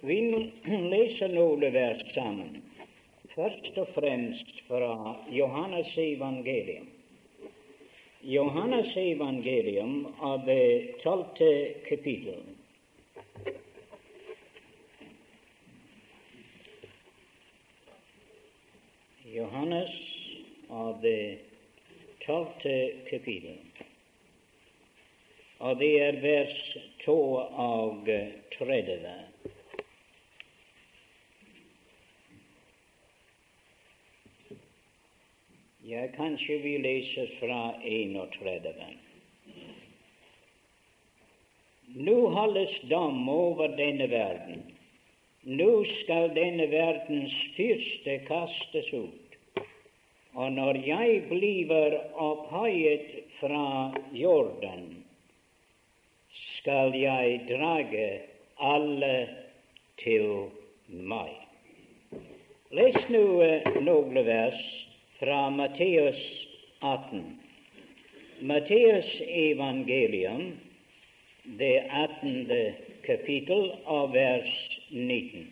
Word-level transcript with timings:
Vi 0.00 0.20
leser 0.64 1.28
noen 1.36 1.64
vers 1.74 2.00
sammen, 2.14 2.62
først 3.34 3.74
og 3.82 3.88
fremst 3.92 4.62
fra 4.64 4.94
Johannes 5.28 5.90
evangelium. 6.00 6.86
Johannes 8.24 8.94
evangelium 8.96 10.06
av 10.24 10.46
det 10.46 11.00
tolvte 11.02 11.50
kapittel. 11.88 12.40
Johannes 19.30 19.92
av 20.68 20.96
det 21.04 21.38
tolvte 22.24 22.76
kapittel. 23.10 23.60
Og 25.60 25.76
det 25.76 25.92
er 26.06 26.22
vers 26.24 26.56
to 27.04 27.18
og 27.36 28.08
tredje. 28.56 29.29
Ja, 35.90 36.08
kanskje 36.16 36.56
vi 36.58 36.78
leser 36.78 37.26
fra 37.40 37.74
31. 37.82 38.74
Nå 41.94 42.14
holdes 42.30 42.74
dom 42.82 43.28
over 43.28 43.72
denne 43.74 44.06
verden. 44.06 44.60
Nå 45.42 45.66
skal 45.96 46.28
denne 46.36 46.68
verdens 46.70 47.34
fyrste 47.56 48.14
kastes 48.28 48.92
ut. 48.94 49.34
Og 50.38 50.52
når 50.54 50.78
jeg 50.86 51.24
blir 51.32 51.96
opphøyet 52.14 53.08
fra 53.40 53.90
jorden, 54.14 54.84
skal 56.60 56.94
jeg 56.94 57.40
drage 57.48 58.06
alle 58.74 59.16
til 60.04 60.30
meg. 60.94 61.34
Les 62.78 63.02
nå 63.10 63.24
eh, 63.42 63.66
noen 63.82 64.22
vers 64.30 64.62
fra 65.20 65.50
Matteus 65.50 66.48
18. 66.78 67.38
Matteus 68.40 69.20
evangelium, 69.20 70.52
det 71.42 71.84
18. 71.90 72.72
kapittel, 73.06 73.72
og 73.84 74.14
vers 74.14 74.78
19. 74.90 75.44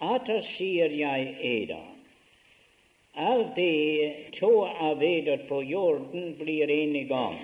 Atter 0.00 0.44
sier 0.58 0.92
jeg 0.92 1.32
eder, 1.40 1.88
Alt 3.14 3.56
det 3.56 4.36
to 4.38 4.52
av 4.64 5.00
på 5.48 5.62
jorden 5.62 6.36
blir 6.36 6.68
enige 6.70 7.14
om 7.14 7.40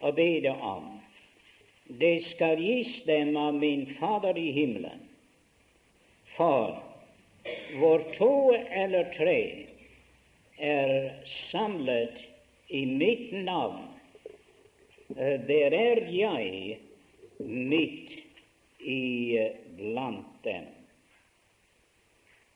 å 0.00 0.12
bede 0.12 0.50
om, 0.50 1.00
det 1.86 2.24
skal 2.34 2.58
gis 2.58 3.04
dem 3.06 3.36
av 3.36 3.54
min 3.54 3.86
Fader 3.98 4.38
i 4.38 4.50
himmelen. 4.50 5.02
For 6.36 6.89
hvor 7.78 8.02
to 8.18 8.52
eller 8.70 9.14
tre 9.16 9.66
er 10.58 11.12
samlet 11.50 12.18
i 12.68 12.86
mitt 12.86 13.32
navn, 13.32 13.86
eh, 15.16 15.40
der 15.46 15.74
er 15.74 16.02
jeg 16.10 16.78
midt 17.38 18.12
iblant 18.80 20.44
dem. 20.44 20.66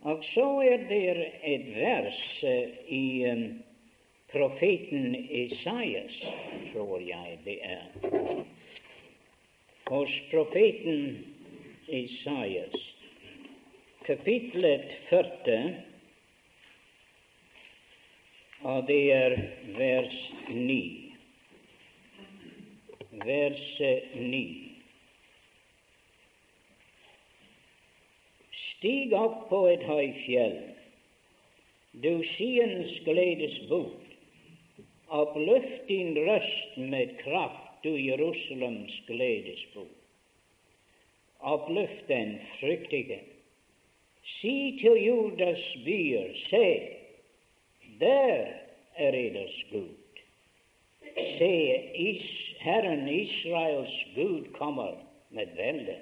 Og 0.04 0.24
så 0.34 0.48
er 0.60 0.84
det 0.88 1.32
et 1.42 1.70
vers 1.76 2.20
eh, 2.44 2.68
i 2.88 3.04
profeten 4.32 5.14
Isaias, 5.14 6.16
tror 6.72 6.98
jeg 7.00 7.38
det 7.44 7.58
er. 7.62 7.86
Hos 9.86 10.10
profeten 10.30 11.24
Isaias, 11.88 12.93
kapitlet 14.04 14.84
40, 15.08 15.74
og 18.60 18.86
det 18.86 19.00
er 19.12 19.36
vers 19.78 20.16
9. 20.48 20.76
Vers 23.24 23.80
9. 24.14 24.42
Stig 28.60 29.16
opp 29.16 29.46
på 29.48 29.64
et 29.72 29.84
høyfjell, 29.88 30.56
du 32.04 32.12
Siens 32.34 32.96
gledes 33.08 33.56
bot. 33.72 34.00
Oppløft 35.14 35.86
din 35.88 36.16
røst 36.26 36.76
med 36.76 37.16
kraft, 37.22 37.70
du 37.84 37.94
Jerusalems 37.96 38.96
gledes 39.08 39.64
bot. 39.72 40.00
Oppløft 41.40 42.08
den, 42.08 42.38
frykt 42.60 42.92
ikke. 42.92 43.20
Si 44.24 44.78
til 44.80 45.04
Judas 45.04 45.62
byer, 45.84 46.32
se, 46.48 46.66
der 48.00 48.46
er 48.96 49.12
eders 49.14 49.58
Gud. 49.72 49.94
Se, 51.14 51.52
is, 51.94 52.24
Herren 52.60 53.08
Israels 53.08 53.94
Gud 54.14 54.52
kommer 54.52 54.92
med 55.30 55.46
velde 55.56 55.96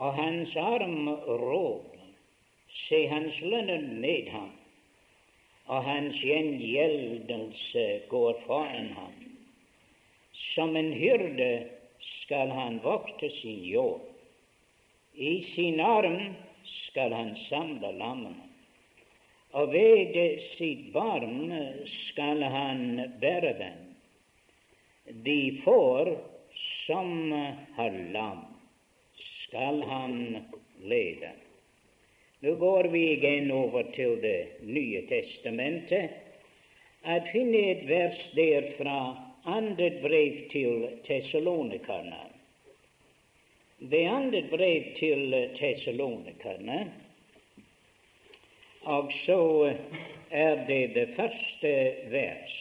og 0.00 0.14
hans 0.14 0.56
arm 0.56 1.08
råd. 1.28 1.84
Se 2.88 3.06
hans 3.06 3.40
lønnen 3.40 4.00
med 4.00 4.30
ham, 4.30 4.52
og 5.66 5.84
hans 5.84 6.16
gjengjeldelse 6.22 7.86
går 8.08 8.40
foran 8.46 8.88
ham. 8.96 9.16
Som 10.54 10.76
en 10.76 10.92
hyrde 10.92 11.66
skal 12.22 12.48
han 12.48 12.80
vokte 12.82 13.30
sin 13.40 13.64
jord. 13.64 14.00
I 15.14 15.44
sin 15.54 15.80
arm 15.80 16.34
skal 16.70 17.12
han 17.12 17.34
samle 17.48 17.92
lammene, 17.98 18.48
og 19.52 19.72
ved 19.72 20.16
sitt 20.54 20.90
barn 20.94 21.50
skal 21.90 22.42
han 22.42 22.82
bære 23.20 23.54
dem. 23.58 23.86
De 25.26 25.40
får 25.64 26.12
som 26.86 27.32
har 27.76 27.96
lam 28.14 28.44
skal 29.50 29.82
han 29.82 30.36
lede. 30.82 31.32
Nå 32.40 32.54
går 32.54 32.88
vi 32.92 33.00
igjen 33.14 33.50
over 33.52 33.82
til 33.96 34.20
Det 34.22 34.62
nye 34.64 35.02
testamentet. 35.08 36.10
At 37.04 37.28
finne 37.32 37.60
et 37.72 37.82
vers 37.88 38.20
der 38.36 38.70
fra 38.78 39.00
andet 39.44 40.00
brev 40.02 40.38
til 40.52 40.86
tessalonikerne. 41.06 42.29
Det 43.80 44.06
andre 44.06 44.42
brev 44.50 44.90
til 44.98 45.32
tesalonikerne 45.56 46.82
og 48.82 49.12
så 49.26 49.72
er 50.30 50.66
det 50.66 50.94
det 50.94 51.08
første 51.16 51.72
vers. 52.10 52.56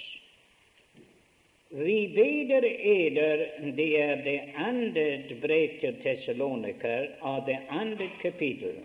Vi 1.72 2.08
beder 2.16 2.66
eder, 2.66 3.46
det 3.78 4.02
er 4.02 4.16
det 4.24 4.40
andre 4.56 5.22
brev 5.42 5.80
til 5.80 6.00
tesaloniker 6.04 7.08
av 7.22 7.46
det 7.46 7.60
andre 7.70 8.10
kapittel 8.22 8.82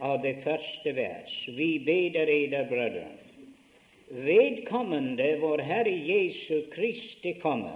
av 0.00 0.22
det 0.22 0.36
første 0.44 0.94
vers. 0.94 1.34
Vi 1.56 1.78
beder 1.78 2.30
eder, 2.30 2.68
brødre, 2.70 3.08
vedkommende 4.08 5.36
vår 5.40 5.58
Herre 5.58 5.96
Jesu 6.06 6.62
Kristi 6.70 7.34
komme, 7.42 7.74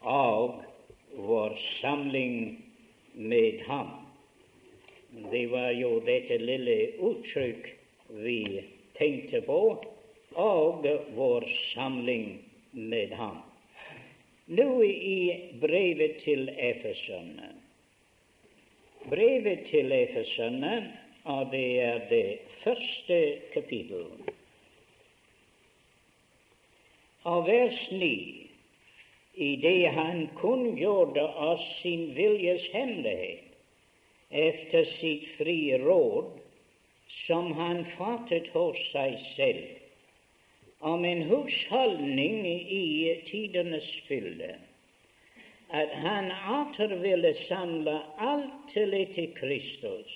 og 0.00 0.67
vår 1.18 1.58
samling 1.80 2.62
med 3.12 3.62
Ham. 3.66 3.90
Det 5.30 5.46
var 5.46 5.70
jo 5.70 5.98
dette 6.04 6.38
lille 6.38 6.76
uttrykk 7.00 7.68
vi 8.22 8.64
tenkte 8.98 9.40
på, 9.46 9.60
og 10.38 10.86
vår 11.16 11.46
samling 11.74 12.38
med 12.72 13.12
ham. 13.16 13.40
Nå 14.46 14.82
i 14.84 15.50
brevet 15.60 16.20
til 16.24 16.48
Efeserne. 16.48 17.52
Brevet 19.08 19.66
til 19.70 19.92
Efeserne, 19.92 20.74
og 21.24 21.50
det 21.52 21.80
er 21.84 22.04
det 22.10 22.38
første 22.62 23.18
kapittel. 23.54 24.06
Av 27.28 27.44
vers 27.48 27.80
9, 27.92 28.37
i 29.38 29.56
det 29.56 29.86
han 29.94 30.28
kunngjorde 30.36 31.22
oss 31.22 31.66
sin 31.82 32.14
viljes 32.14 32.64
hemmelighet 32.72 33.44
efter 34.30 34.84
sitt 34.84 35.28
frie 35.38 35.78
råd, 35.78 36.32
som 37.26 37.52
han 37.52 37.84
fattet 37.96 38.48
hos 38.52 38.80
seg 38.92 39.14
selv 39.36 40.82
om 40.90 41.04
en 41.04 41.22
husholdning 41.30 42.42
i 42.46 43.14
tidenes 43.30 43.86
fylde, 44.08 44.54
at 45.70 45.94
han 46.02 46.30
atter 46.32 46.96
ville 47.02 47.34
samle 47.46 47.98
alt 48.18 48.72
til 48.74 48.94
etter 48.94 49.30
Kristus, 49.38 50.12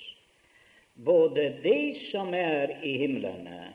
både 0.95 1.49
det 1.63 1.95
som 2.11 2.33
er 2.37 2.75
i 2.83 2.97
himlene 3.05 3.73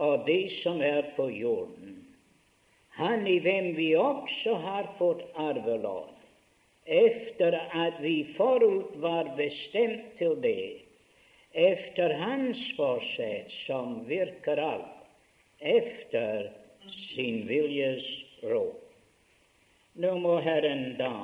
og 0.00 0.24
det 0.26 0.44
som 0.62 0.80
er 0.80 1.12
på 1.16 1.28
jorden. 1.30 1.99
Han 3.00 3.26
i 3.26 3.38
hvem 3.40 3.72
vi 3.76 3.94
også 3.96 4.54
har 4.60 4.90
fått 4.98 5.22
arvelån, 5.40 6.10
efter 6.84 7.56
at 7.72 8.00
vi 8.04 8.14
forut 8.36 8.96
var 9.00 9.30
bestemt 9.38 10.18
til 10.18 10.36
det, 10.44 10.82
efter 11.52 12.14
Hans 12.20 12.60
forsett 12.76 13.50
som 13.64 14.02
virker 14.08 14.60
alt, 14.60 15.00
efter 15.58 16.50
sin 17.14 17.46
viljes 17.48 18.04
råd. 18.42 18.76
Nå 20.00 20.12
må 20.20 20.36
Herren 20.44 20.94
da 21.00 21.14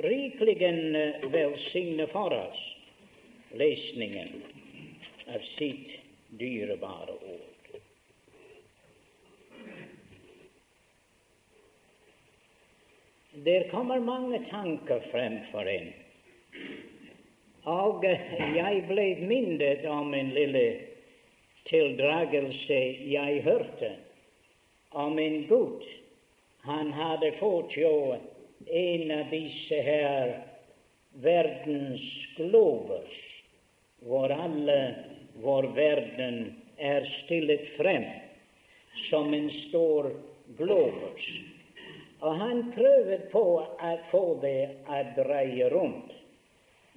rikeligen 0.00 0.96
velsigne 1.32 2.08
for 2.10 2.32
oss 2.34 2.64
lesningen 3.52 4.42
av 5.28 5.44
sitt 5.58 5.98
dyrebare 6.40 7.20
ord. 7.20 7.49
Der 13.44 13.68
kommer 13.70 14.00
mange 14.00 14.38
tanker 14.50 15.00
frem 15.10 15.38
for 15.50 15.68
en. 15.68 15.92
Og 17.64 18.04
jeg 18.04 18.82
ble 18.88 19.04
minnet 19.24 19.84
om 19.88 20.12
en 20.14 20.32
lille 20.36 20.64
tildragelse 21.70 22.80
jeg 23.08 23.38
hørte 23.46 23.90
om 24.92 25.18
en 25.18 25.46
gutt. 25.48 25.86
Han 26.68 26.92
hadde 26.92 27.30
fått 27.38 27.76
jo 27.80 27.92
en 28.66 29.14
av 29.16 29.32
disse 29.32 29.78
her 29.88 30.34
verdens 31.24 32.04
glober, 32.36 33.06
hvor 34.04 34.34
alle 34.36 34.80
vår 35.40 35.70
verden 35.78 36.42
er 36.76 37.08
stillet 37.22 37.64
frem 37.78 38.04
som 39.08 39.32
en 39.32 39.48
stor 39.68 40.10
globus. 40.60 41.30
Og 42.20 42.36
han 42.36 42.66
prøvde 42.74 43.18
på 43.32 43.42
å 43.64 43.92
få 44.10 44.24
det 44.42 44.84
å 44.88 45.00
dreie 45.16 45.68
rundt. 45.72 46.12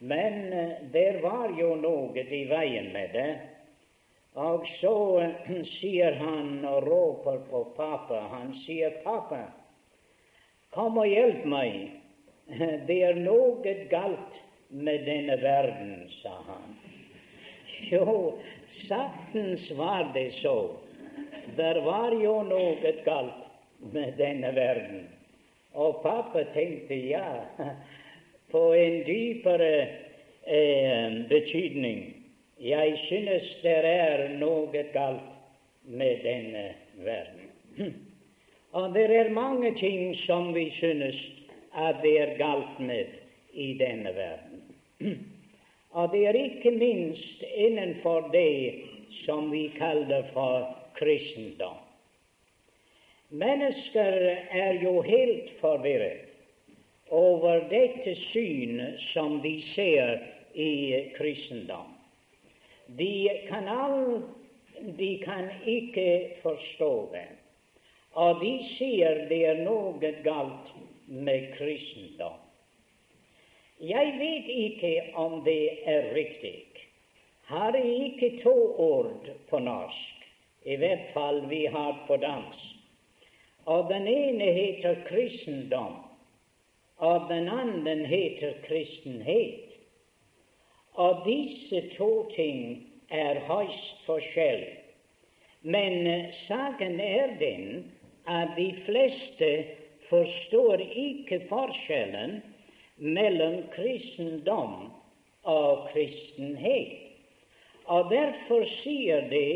Men 0.03 0.39
uh, 0.51 0.71
der 0.91 1.21
var 1.23 1.53
jo 1.55 1.75
noe 1.79 2.23
i 2.23 2.43
veien 2.49 2.89
med 2.91 3.13
det. 3.15 3.31
Og 4.35 4.65
så 4.81 4.95
uh, 5.23 5.53
sier 5.77 6.17
han 6.19 6.65
og 6.67 6.89
råper 6.89 7.43
på 7.51 7.63
pappa. 7.77 8.25
Han 8.33 8.51
sier, 8.65 8.99
'Pappa, 9.03 9.45
kom 10.75 10.99
og 10.99 11.07
hjelp 11.07 11.45
meg. 11.47 11.77
Det 12.89 12.99
er 13.07 13.21
noe 13.23 13.75
galt 13.91 14.41
med 14.69 15.07
denne 15.07 15.37
verden', 15.39 16.09
sa 16.19 16.35
han. 16.49 16.75
Jo, 17.93 18.39
saktens 18.87 19.63
var 19.79 20.11
det 20.15 20.33
så. 20.41 20.57
Der 21.55 21.79
var 21.83 22.11
jo 22.15 22.41
noe 22.47 22.93
galt 23.05 23.42
med 23.91 24.13
denne 24.17 24.55
verden. 24.55 25.07
Og 25.73 26.01
pappa 26.03 26.43
tenkte 26.53 26.95
ja, 26.95 27.43
på 28.51 28.73
en 28.73 29.03
dypere 29.07 29.87
eh, 30.45 31.21
betydning. 31.29 32.13
Jeg 32.59 32.97
synes 33.07 33.55
det 33.63 33.79
er 33.85 34.27
noe 34.39 34.83
galt 34.93 35.31
med 35.83 36.23
denne 36.23 36.65
verden. 37.03 37.49
Og 38.77 38.93
det 38.93 39.05
er 39.11 39.29
mange 39.29 39.73
ting 39.77 40.15
som 40.25 40.53
vi 40.53 40.69
synes 40.79 41.17
at 41.73 42.01
det 42.01 42.13
er 42.21 42.37
galt 42.37 42.79
med 42.79 43.05
i 43.53 43.73
denne 43.77 44.15
verden. 44.15 44.61
Og 45.97 46.09
det 46.11 46.27
er 46.27 46.37
ikke 46.37 46.71
minst 46.71 47.43
innenfor 47.55 48.29
det 48.33 48.81
som 49.25 49.51
vi 49.51 49.67
kaller 49.77 50.23
for 50.33 50.69
kristendom. 50.97 51.82
Mennesker 53.33 54.13
er 54.51 54.73
jo 54.83 55.01
helt 55.01 55.47
forvirret 55.57 56.29
over 57.09 57.63
dette 57.71 58.13
syn 58.29 58.77
som 59.09 59.39
de 59.41 59.55
ser 59.71 60.19
i 60.53 60.73
kristendom. 61.15 61.95
De 62.85 63.29
kan, 63.47 63.65
all, 63.67 64.21
de 64.99 65.17
kan 65.23 65.49
ikke 65.65 66.35
forstå 66.43 66.91
det, 67.15 67.25
og 68.13 68.43
de 68.43 68.51
sier 68.75 69.23
det 69.31 69.41
er 69.49 69.63
noe 69.65 70.13
galt 70.21 70.69
med 71.07 71.49
kristendom. 71.57 72.37
Jeg 73.81 74.13
vet 74.19 74.51
ikke 74.57 74.93
om 75.17 75.39
det 75.47 75.81
er 75.89 76.13
riktig. 76.13 76.69
Har 77.49 77.73
jeg 77.73 78.13
ikke 78.13 78.29
to 78.45 78.55
ord 78.77 79.25
på 79.49 79.59
norsk, 79.59 80.29
i 80.69 80.77
hvert 80.77 81.09
fall 81.17 81.41
vi 81.49 81.65
har 81.65 81.97
på 82.07 82.21
dansk. 82.21 82.72
Og 83.65 83.89
den 83.89 84.07
ene 84.07 84.43
heter 84.43 84.95
kristendom, 85.07 85.95
og 86.97 87.29
den 87.29 87.47
andre 87.49 87.95
heter 88.07 88.53
kristenhet. 88.67 89.69
Og 90.93 91.23
disse 91.25 91.81
to 91.97 92.31
ting 92.35 92.87
er 93.09 93.39
høyst 93.47 94.03
forskjellige. 94.05 94.79
Men 95.61 96.25
saken 96.47 96.99
er 96.99 97.37
den 97.39 97.91
at 98.27 98.47
de 98.57 98.73
fleste 98.85 99.65
forstår 100.09 100.83
ikke 100.95 101.39
forskjellen 101.49 102.41
mellom 102.97 103.55
kristendom 103.75 104.91
og 105.43 105.87
kristenhet. 105.93 106.99
Og 107.85 108.11
derfor 108.11 108.67
sier 108.83 109.23
de 109.31 109.47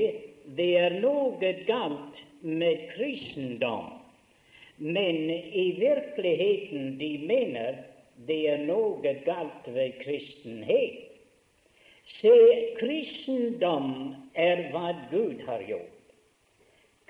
det 0.58 0.72
er 0.80 1.00
noe 1.04 1.54
galt 1.68 2.24
med 2.42 2.88
kristendom 2.96 3.97
men 4.78 5.30
i 5.30 5.72
virkeligheten 5.80 6.98
de 7.00 7.12
mener 7.28 7.84
det 8.28 8.40
er 8.50 8.64
noe 8.66 9.14
galt 9.26 9.68
ved 9.74 9.98
kristenhet. 10.02 11.04
Se, 12.18 12.34
kristendom 12.80 14.16
er 14.34 14.68
hva 14.72 14.94
Gud 15.12 15.42
har 15.48 15.66
gjort. 15.68 16.14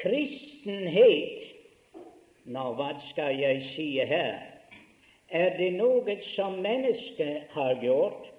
Kristenhet 0.02 1.48
Nå, 2.48 2.62
hva 2.80 2.94
skal 3.10 3.36
jeg 3.36 3.64
si 3.74 3.86
her? 4.08 4.38
Er 5.28 5.58
det 5.58 5.74
noe 5.76 6.14
som 6.32 6.62
mennesket 6.64 7.50
har 7.52 7.74
gjort, 7.84 8.30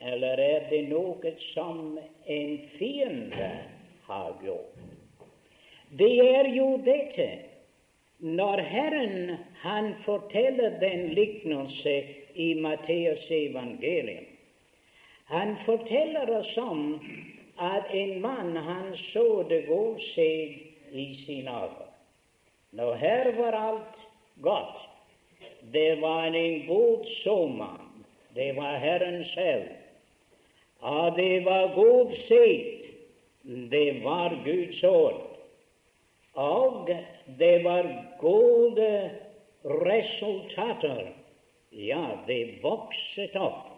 eller 0.00 0.40
er 0.40 0.64
det 0.70 0.86
noe 0.88 1.32
som 1.50 1.98
en 2.24 2.54
fiende 2.78 3.50
har 4.06 4.32
gjort? 4.40 4.80
Det 6.00 6.14
er 6.24 6.48
jo 6.56 6.78
dette 6.86 7.28
når 8.22 8.58
Herren 8.58 9.36
han 9.62 9.94
forteller 10.04 10.78
den 10.80 11.08
lignelse 11.08 12.04
i 12.34 12.54
Matteus 12.54 13.30
evangelium, 13.30 14.24
han 15.24 15.56
forteller 15.64 16.30
oss 16.38 16.56
om 16.56 17.00
at 17.58 17.90
en 17.90 18.20
mann 18.20 18.56
han 18.56 18.92
så 19.12 19.42
det 19.48 19.64
god 19.66 19.98
seg 20.12 20.54
i 20.92 21.06
sin 21.26 21.50
hager. 21.50 21.90
Nå, 22.70 22.92
her 22.94 23.32
var 23.36 23.58
alt 23.58 23.98
godt. 24.44 24.78
Det 25.74 26.00
var 26.00 26.30
en 26.30 26.66
god 26.66 27.06
såmann. 27.24 28.06
Det 28.34 28.52
var 28.56 28.78
Herren 28.78 29.24
selv. 29.34 29.68
Og 30.80 31.16
det 31.16 31.44
var 31.44 31.74
god 31.74 32.14
seg. 32.28 32.86
Det 33.70 34.02
var 34.04 34.38
Guds 34.44 34.84
ord. 34.84 35.31
Og 36.34 36.88
det 37.38 37.64
var 37.64 37.88
gode 38.20 39.10
resultater. 39.64 41.12
Ja, 41.70 42.18
det 42.26 42.62
vokset 42.62 43.36
opp. 43.36 43.68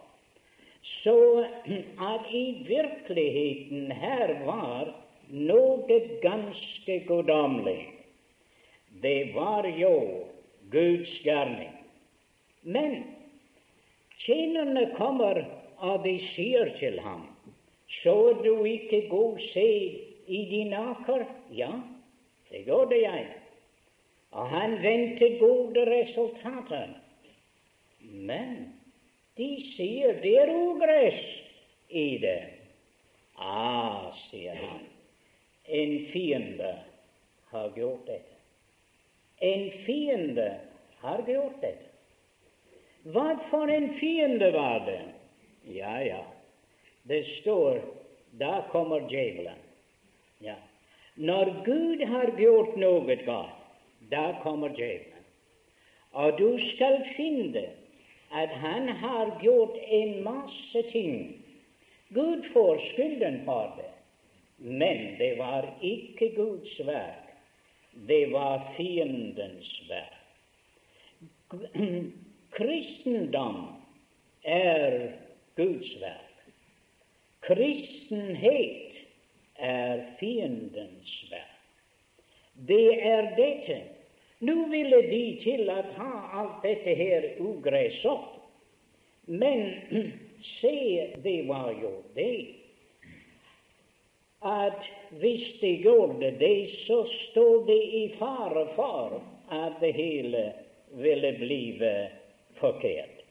Så 1.03 1.45
at 1.97 2.31
i 2.31 2.45
virkeligheten 2.67 3.91
her 3.91 4.33
var 4.45 4.93
noe 5.29 5.99
ganske 6.21 6.99
guddommelig. 7.07 7.91
Det 9.01 9.33
var 9.35 9.67
jo 9.67 10.25
Guds 10.71 11.11
gjerning. 11.23 11.73
Men 12.61 13.03
tjenerne 14.25 14.87
kommer, 14.97 15.43
og 15.77 16.03
de 16.05 16.15
sier 16.33 16.71
til 16.79 16.99
ham, 17.03 17.27
så 18.01 18.33
du 18.41 18.63
ikke 18.65 19.05
god 19.11 19.41
sæd 19.51 19.99
i 20.27 20.39
din 20.49 20.73
aker? 20.73 21.25
Ja, 21.53 21.73
det 22.55 22.61
gjorde 22.63 22.95
jeg. 22.95 23.23
Og 24.31 24.47
han 24.47 24.77
ventet 24.79 25.39
gode 25.41 25.81
resultater. 25.89 26.93
Men 27.99 28.53
de 29.35 29.47
sier 29.73 30.21
det 30.23 30.31
er 30.39 30.51
ugress 30.55 31.23
i 31.91 32.05
det. 32.23 32.39
Ah, 33.35 34.13
sier 34.29 34.55
han, 34.55 34.85
en 35.67 35.95
fiende 36.13 36.69
har 37.51 37.73
gjort 37.75 38.05
dette. 38.07 38.37
En 39.43 39.65
fiende 39.83 40.45
har 41.01 41.25
gjort 41.27 41.57
dette. 41.59 41.91
Hva 43.11 43.33
for 43.49 43.67
en 43.67 43.89
fiende 43.99 44.47
var 44.55 44.87
det? 44.87 45.01
Ja, 45.75 45.97
ja, 46.07 46.23
det 47.03 47.19
står 47.41 47.83
da 48.39 48.63
kommer 48.71 49.03
djevelen. 49.11 49.59
Ja. 50.39 50.55
Når 51.15 51.51
Gud 51.65 52.03
har 52.05 52.31
gjort 52.39 52.75
noe 52.75 53.15
galt, 53.23 53.61
da 54.11 54.33
kommer 54.43 54.73
djevelen. 54.75 55.23
Og 56.15 56.37
du 56.39 56.57
skal 56.73 57.01
finne 57.15 57.63
at 58.35 58.51
han 58.59 58.87
har 58.99 59.31
gjort 59.43 59.75
en 59.99 60.23
masse 60.23 60.81
ting. 60.91 61.43
Gud 62.15 62.43
får 62.53 62.81
skylden 62.91 63.41
for 63.45 63.71
det, 63.77 63.91
men 64.57 65.15
det 65.19 65.37
var 65.39 65.67
ikke 65.81 66.29
Guds 66.35 66.79
verk. 66.87 67.31
Det 68.07 68.31
var 68.31 68.73
fiendens 68.75 69.71
verk. 69.89 70.11
Kristendom 72.55 73.61
er 74.43 75.13
Guds 75.55 75.95
verk. 76.01 76.51
Kristenhet 77.47 78.94
er 79.57 80.03
fiendens 80.19 81.11
verk. 81.31 81.51
Det 82.67 83.05
er 83.05 83.31
dette. 83.35 83.81
Nå 84.39 84.67
ville 84.71 85.01
de 85.09 85.23
til 85.43 85.69
å 85.71 85.81
ha 85.97 86.11
alt 86.41 86.61
dette 86.63 86.95
her 86.95 87.27
ugress 87.39 88.03
opp. 88.07 88.31
Men 89.25 89.65
se, 90.59 90.77
det 91.23 91.39
var 91.47 91.71
jo 91.81 91.97
det 92.15 92.61
at 94.45 94.83
hvis 95.09 95.45
de 95.61 95.71
gjorde 95.81 96.29
det, 96.39 96.69
så 96.85 96.99
stod 97.09 97.65
det 97.67 97.81
i 97.81 98.03
fare 98.19 98.67
for 98.75 99.17
at 99.49 99.79
det 99.81 99.93
hele 99.93 100.51
ville 100.89 101.31
blive 101.39 101.93
forkert. 102.59 103.23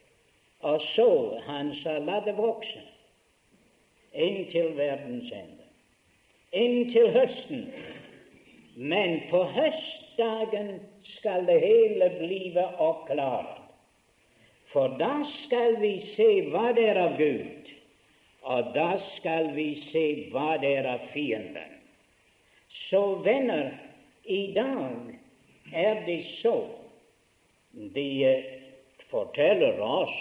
Og 0.61 0.81
så 0.95 1.41
han 1.47 1.75
sa 1.83 1.99
la 1.99 2.19
det 2.25 2.35
vokse 2.37 2.83
inntil 4.15 4.73
verdens 4.79 5.31
ende, 5.33 5.64
inntil 6.55 7.11
høsten. 7.15 7.67
Men 8.77 9.21
på 9.31 9.45
høstdagen 9.55 10.79
skal 11.17 11.47
det 11.47 11.61
hele 11.63 12.11
blive 12.19 12.65
oppklart. 12.83 13.61
For 14.73 14.97
da 14.99 15.21
skal 15.45 15.79
vi 15.83 15.95
se 16.17 16.29
hva 16.51 16.73
det 16.75 16.89
er 16.91 16.99
av 16.99 17.19
Gud, 17.19 17.69
og 18.43 18.73
da 18.75 18.89
skal 19.15 19.53
vi 19.55 19.69
se 19.93 20.07
hva 20.33 20.57
det 20.63 20.73
er 20.81 20.89
av 20.97 21.05
fienden. 21.13 21.77
Så 22.89 23.03
venner, 23.23 23.71
i 24.25 24.51
dag 24.57 25.75
er 25.75 26.03
det 26.07 26.23
så 26.41 26.57
de 27.95 28.11
forteller 29.11 29.81
oss 29.81 30.17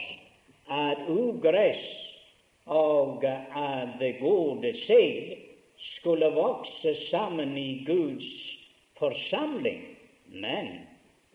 at 0.69 1.07
ugress 1.09 1.83
og 2.65 3.25
at 3.25 3.97
det 3.99 4.17
gode 4.21 4.73
sæd 4.85 5.52
skulle 5.99 6.29
vokse 6.29 6.95
sammen 7.09 7.57
i 7.57 7.83
Guds 7.85 8.31
forsamling. 8.99 9.83
Men 10.27 10.67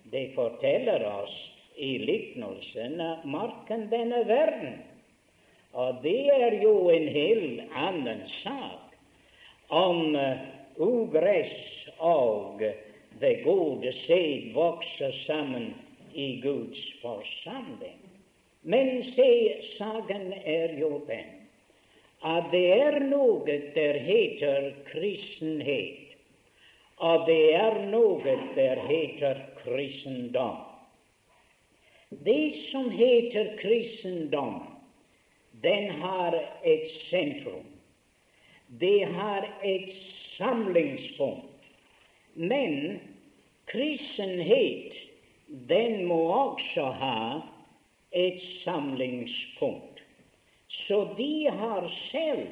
det 0.03 0.35
forteller 0.35 1.05
oss 1.07 1.37
i 1.77 1.99
liknelsen 1.99 3.01
av 3.01 3.27
marken 3.27 3.87
denne 3.91 4.25
verden. 4.27 4.79
Og 5.73 6.01
det 6.03 6.31
er 6.33 6.59
jo 6.63 6.89
en 6.91 7.09
helt 7.13 7.75
annen 7.77 8.25
sak 8.41 8.97
om 9.69 10.17
ugress 10.81 11.55
og 11.99 12.63
det 13.21 13.35
gode 13.45 13.93
sæd 14.07 14.53
vokser 14.55 15.13
sammen 15.27 15.75
i 16.15 16.41
Guds 16.43 16.81
forsamling. 17.03 17.99
Men 18.63 19.03
se, 19.15 19.31
saken 19.79 20.33
er 20.45 20.75
jo 20.79 20.99
den 21.07 21.38
at 22.25 22.51
det 22.51 22.67
er 22.75 22.99
noe 23.07 23.59
der 23.75 23.99
heter 24.03 24.73
kristenhet, 24.91 26.17
og 26.99 27.27
det 27.29 27.55
er 27.55 27.79
noe 27.93 28.39
der 28.57 28.81
heter 28.89 29.45
kristendom. 29.63 30.65
Det 32.11 32.57
som 32.71 32.91
heter 32.91 33.55
kristendom, 33.61 34.63
den 35.63 35.91
har 36.01 36.35
et 36.65 36.91
sentrum. 37.11 37.67
Det 38.81 39.05
har 39.05 39.47
et 39.63 39.93
samlingspunkt. 40.37 41.45
Men 42.35 43.01
kristenhet, 43.67 44.93
den 45.69 46.05
må 46.05 46.21
også 46.33 46.91
ha 47.01 47.41
et 48.13 48.43
samlingspunkt. 48.65 49.88
Så 50.69 51.05
de 51.17 51.49
har 51.49 51.89
selv 52.11 52.47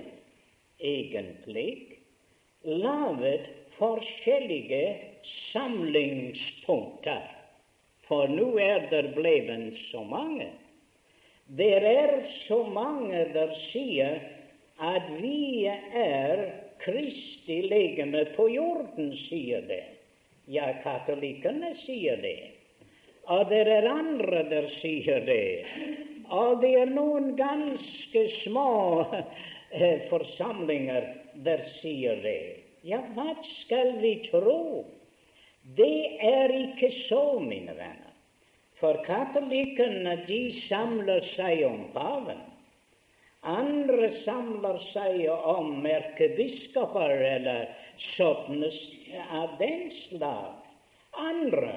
egentlig 0.78 1.98
laget 2.62 3.48
forskjellige 3.78 4.96
samlingspunkter, 5.52 7.22
for 8.08 8.30
nå 8.30 8.54
er 8.62 8.86
det 8.90 9.14
blevet 9.14 9.76
så 9.90 10.04
mange. 10.04 10.48
Det 11.46 11.74
er 11.86 12.22
så 12.46 12.62
mange 12.62 13.24
der 13.34 13.52
sier 13.70 14.18
at 14.82 15.10
vi 15.20 15.66
er 15.66 16.46
Kristi 16.82 17.60
legeme 17.62 18.24
på 18.36 18.48
jorden, 18.52 19.12
sier 19.26 19.62
det. 19.68 19.84
Ja, 20.46 20.72
katolikkene 20.82 21.72
sier 21.84 22.20
det. 22.22 22.38
Og 23.26 23.48
det 23.50 23.64
er 23.66 23.88
andre 23.90 24.44
der 24.50 24.68
sier 24.80 25.24
det. 25.26 25.66
Og 26.30 26.60
det 26.62 26.72
er 26.80 26.90
noen 26.90 27.34
ganske 27.38 28.22
små 28.42 28.70
eh, 29.12 30.06
forsamlinger 30.10 31.06
der 31.46 31.62
sier 31.78 32.18
det. 32.24 32.40
Ja, 32.86 33.02
hva 33.14 33.34
skal 33.60 33.96
vi 34.02 34.16
tro? 34.30 34.84
Det 35.76 36.18
er 36.22 36.52
ikke 36.54 36.90
så, 37.06 37.38
mine 37.42 37.74
venner. 37.74 38.12
For 38.80 38.98
katolikkene, 39.06 40.18
de 40.28 40.40
samler 40.66 41.24
seg 41.34 41.64
om 41.66 41.88
paven. 41.94 42.42
Andre 43.46 44.10
samler 44.24 44.78
seg 44.92 45.24
om 45.30 45.86
erkebiskoper 45.86 47.14
eller 47.30 47.68
sånne 48.16 48.70
av 49.30 49.54
den 49.60 49.90
slag. 50.04 50.62
Andre 51.16 51.76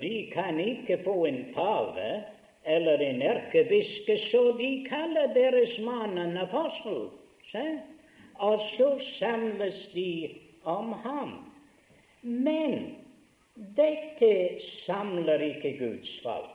de 0.00 0.14
kan 0.30 0.60
ikke 0.62 1.00
få 1.02 1.24
en 1.26 1.40
pave 1.56 2.10
eller 2.66 3.02
en 3.02 3.22
erkebiskop, 3.22 4.18
så 4.30 4.42
de 4.58 4.70
kaller 4.88 5.34
deres 5.34 5.78
mann 5.78 6.18
en 6.18 6.36
apostel. 6.42 7.08
Se? 7.52 7.64
Og 8.42 8.60
så 8.76 8.90
samles 9.18 9.86
de 9.94 10.34
om 10.62 10.92
ham. 11.04 11.36
Men 12.20 12.96
dette 13.78 14.32
samler 14.84 15.44
ikke 15.52 15.76
Guds 15.78 16.12
folk. 16.24 16.52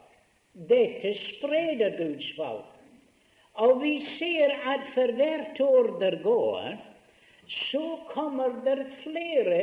Dette 0.69 1.15
spreder 1.29 1.95
Guds 1.97 2.27
folk. 2.35 2.67
Og 3.53 3.81
vi 3.81 3.97
ser 4.19 4.51
at 4.67 4.83
for 4.95 5.11
hvert 5.15 5.61
år 5.63 5.93
der 5.99 6.17
går, 6.23 6.75
så 7.71 7.97
kommer 8.11 8.61
det 8.65 8.85
flere 9.03 9.61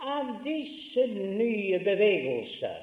av 0.00 0.32
disse 0.44 1.06
nye 1.12 1.78
bevegelser. 1.84 2.80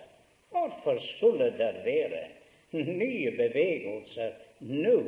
Hvorfor 0.49 1.01
skulle 1.17 1.51
det 1.57 1.73
være 1.85 2.38
nye 2.71 3.31
bevegelser 3.31 4.33
nå? 4.59 5.01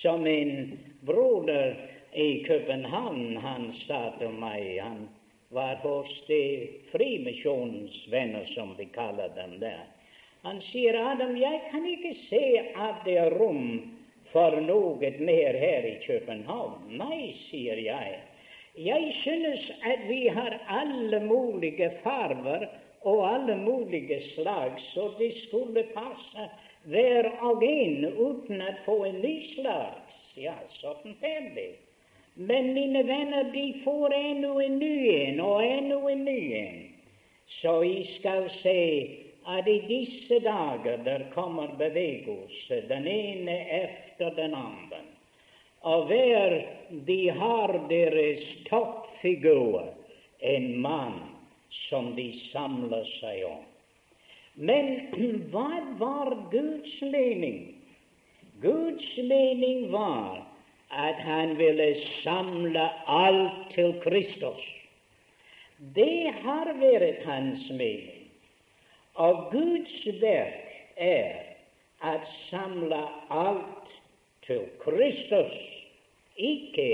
Som 0.00 0.26
en 0.26 0.78
broder 1.00 1.76
i 2.12 2.44
København 2.44 3.36
han 3.36 3.72
sa 3.86 4.12
til 4.18 4.32
meg 4.34 4.78
Han 4.80 5.08
var 5.50 5.80
hos 5.82 6.10
de 6.28 6.42
Frimisjonens 6.92 7.96
venner, 8.10 8.46
som 8.54 8.74
vi 8.78 8.86
kaller 8.94 9.28
dem 9.34 9.58
der. 9.60 9.82
Han 10.42 10.60
sier, 10.72 10.94
'Adam, 10.96 11.36
jeg 11.36 11.60
kan 11.70 11.86
ikke 11.86 12.14
se 12.28 12.44
at 12.74 13.02
det 13.04 13.18
er 13.18 13.34
rom 13.38 13.96
for 14.32 14.56
noe 14.60 15.10
mer 15.18 15.58
her 15.58 15.84
i 15.84 15.98
København.' 16.06 16.96
Nei, 16.96 17.34
sier 17.50 17.76
jeg. 17.76 18.20
Jeg 18.78 19.14
synes 19.22 19.72
at 19.84 20.06
vi 20.08 20.28
har 20.28 20.60
alle 20.68 21.20
mulige 21.20 21.90
farver 22.02 22.68
og 23.02 23.34
alle 23.34 23.56
mulige 23.56 24.22
slag, 24.34 24.72
så 24.94 25.10
det 25.18 25.34
skulle 25.48 25.84
passe 25.94 26.48
hver 26.88 27.28
og 27.44 27.64
en 27.64 28.04
uten 28.04 28.62
å 28.62 28.72
få 28.84 28.96
en 29.08 29.20
ny 29.20 29.34
slags. 29.54 30.18
Ja, 30.36 30.54
er 31.20 31.50
det. 31.54 31.70
Men 32.34 32.72
mine 32.72 33.02
venner, 33.04 33.50
de 33.52 33.82
får 33.84 34.14
ennå 34.14 34.60
en 34.60 34.78
ny 34.78 34.94
en 35.14 35.40
og 35.44 35.64
ennå 35.64 36.00
en 36.08 36.24
ny 36.24 36.40
en. 36.56 36.80
Så 37.60 37.82
jeg 37.84 38.06
skal 38.18 38.48
se 38.62 38.80
at 39.50 39.68
i 39.68 39.78
disse 39.88 40.38
dager 40.44 41.02
der 41.04 41.26
kommer 41.34 41.74
bevegelse, 41.78 42.84
den 42.88 43.08
ene 43.08 43.58
efter 43.84 44.30
den 44.36 44.54
andre 44.54 45.02
og 45.80 46.06
hver 46.06 46.66
de 47.06 47.30
har 47.30 47.72
deres 47.88 48.44
toppfigur, 48.68 49.84
en 50.40 50.80
mann 50.80 51.20
som 51.88 52.12
de 52.16 52.28
samler 52.52 53.06
seg 53.20 53.44
om. 53.48 53.64
Men 54.60 54.90
hva 55.52 55.70
var 55.96 56.34
Guds 56.52 56.96
mening? 57.00 57.60
Guds 58.60 59.16
mening 59.16 59.86
var 59.92 60.42
at 60.92 61.22
han 61.24 61.54
ville 61.58 61.94
samle 62.20 62.84
alt 63.08 63.72
til 63.72 63.94
Kristus. 64.04 64.60
Det 65.96 66.32
har 66.44 66.74
vært 66.76 67.24
hans 67.24 67.70
mening. 67.70 68.28
Og 69.16 69.48
Guds 69.52 69.96
verk 70.20 70.76
er 70.96 71.40
at 72.04 72.28
samle 72.50 73.00
alt 73.32 73.92
til 74.44 74.66
Kristus, 74.84 75.56
ikke 76.36 76.92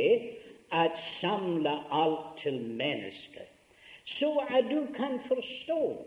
at 0.70 0.94
samle 1.20 1.78
alt 1.90 2.42
til 2.42 2.60
mennesket. 2.62 3.50
Så 4.18 4.30
at 4.50 4.70
du 4.70 4.86
kan 4.94 5.18
forstå 5.26 6.06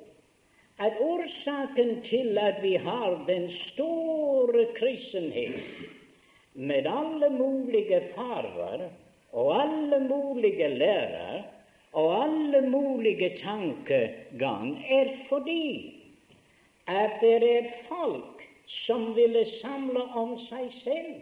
at 0.79 0.93
årsaken 1.01 2.01
til 2.09 2.37
at 2.37 2.63
vi 2.63 2.73
har 2.75 3.23
den 3.27 3.51
store 3.51 4.65
kristenhet 4.77 5.59
med 6.53 6.87
alle 6.87 7.29
mulige 7.29 8.01
farver 8.15 8.89
og 9.31 9.61
alle 9.61 9.99
mulige 9.99 10.67
lærer 10.67 11.43
og 11.93 12.23
alle 12.23 12.69
mulige 12.69 13.37
tankegang, 13.43 14.85
er 14.89 15.05
fordi 15.29 15.95
at 16.87 17.11
det 17.21 17.57
er 17.57 17.63
folk 17.89 18.41
som 18.67 19.15
ville 19.15 19.45
samle 19.61 20.03
om 20.15 20.37
seg 20.49 20.71
selv. 20.83 21.13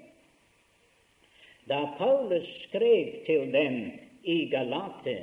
Da 1.68 1.80
Paulus 1.98 2.48
skrev 2.68 3.12
til 3.26 3.52
dem 3.54 3.92
i 4.24 4.46
Galate, 4.52 5.18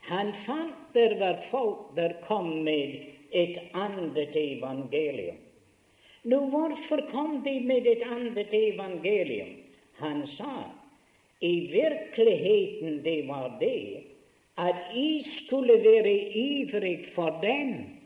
han 0.00 0.32
fant 0.46 0.94
det 0.94 1.18
var 1.20 1.42
folk 1.50 1.96
der 1.96 2.12
kom 2.28 2.48
med 2.64 3.15
et 3.32 3.58
annet 3.74 4.36
evangelium. 4.36 5.36
Nå, 6.26 6.40
hvorfor 6.50 7.02
kom 7.10 7.42
de 7.44 7.60
med 7.60 7.86
et 7.86 8.02
annet 8.02 8.52
evangelium? 8.52 9.54
Han 10.00 10.26
sa 10.36 10.64
i 11.40 11.54
virkeligheten 11.72 13.02
det 13.04 13.28
var 13.28 13.56
det 13.60 14.02
at 14.58 14.76
I 14.94 15.26
skulle 15.44 15.72
være 15.84 16.14
ivrig 16.34 17.06
for 17.14 17.38
dem. 17.42 17.96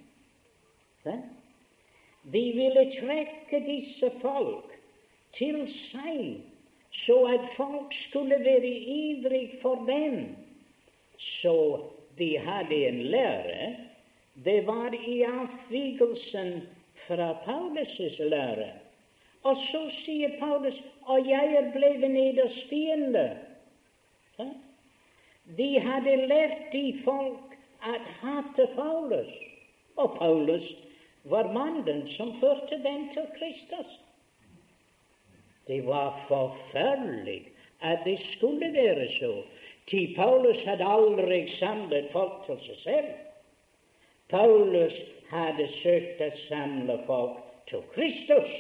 De 2.32 2.52
ville 2.52 2.84
trekke 3.00 3.60
disse 3.66 4.10
folk 4.20 4.74
til 5.38 5.62
seg, 5.90 6.40
så 7.06 7.16
at 7.30 7.46
folk 7.56 7.94
skulle 8.08 8.36
være 8.44 8.72
ivrig 8.96 9.46
for 9.62 9.86
dem. 9.86 10.36
Så 11.40 11.56
de 12.18 12.38
hadde 12.38 12.82
en 12.88 13.02
lære. 13.14 13.89
Det 14.44 14.66
var 14.66 14.94
i 14.94 15.22
avvigelsen 15.22 16.68
fra 17.06 17.32
Paulus' 17.44 18.22
lære. 18.22 18.72
Og 19.42 19.56
så 19.70 19.80
sier 20.04 20.36
Paulus 20.40 20.76
og 21.02 21.28
jeg 21.28 21.54
er 21.60 21.72
blevet 21.72 22.36
deres 22.36 22.58
fiende. 22.68 23.36
De 25.58 25.80
hadde 25.80 26.16
lært 26.26 26.72
de 26.72 27.00
folk 27.04 27.56
at 27.82 28.00
hate 28.20 28.66
Paulus, 28.76 29.32
og 29.96 30.16
Paulus 30.18 30.66
var 31.24 31.52
mannen 31.52 32.08
som 32.16 32.34
førte 32.40 32.78
dem 32.84 33.08
til 33.14 33.26
Kristus. 33.38 33.96
Det 35.66 35.86
var 35.86 36.24
forferdelig 36.28 37.42
at 37.80 37.98
det 38.04 38.18
skulle 38.36 38.72
være 38.72 39.08
så, 39.18 39.42
til 39.88 40.14
Paulus 40.16 40.62
hadde 40.64 40.84
aldri 40.84 41.48
samlet 41.58 42.08
folk 42.12 42.46
til 42.46 42.62
seg 42.66 42.78
selv. 42.84 43.10
Paulus 44.30 44.94
hadde 45.30 45.66
søkt 45.80 46.20
å 46.22 46.30
samle 46.46 46.98
folk 47.06 47.40
til 47.70 47.82
Kristus. 47.94 48.52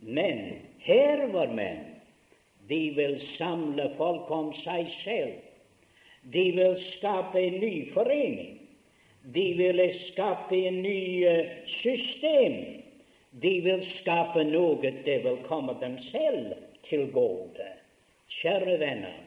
Men 0.00 0.42
her 0.84 1.26
var 1.32 1.52
menn. 1.56 1.84
De 2.68 2.82
vil 2.96 3.18
samle 3.36 3.88
folk 3.98 4.30
om 4.32 4.52
seg 4.62 4.90
selv. 5.02 5.40
De 6.34 6.44
vil 6.56 6.76
skape 6.92 7.40
en 7.40 7.58
ny 7.62 7.72
forening. 7.94 8.58
De 9.34 9.46
vil 9.58 9.82
skape 10.10 10.60
en 10.68 10.80
ny 10.82 11.00
uh, 11.26 11.50
system. 11.80 12.58
De 13.42 13.52
vil 13.64 13.82
skape 14.00 14.44
noe 14.50 14.92
det 15.06 15.18
vil 15.24 15.40
komme 15.48 15.74
dem 15.80 15.96
selv 16.10 16.54
til 16.88 17.08
gode. 17.14 17.68
Kjære 18.40 18.78
venner, 18.80 19.18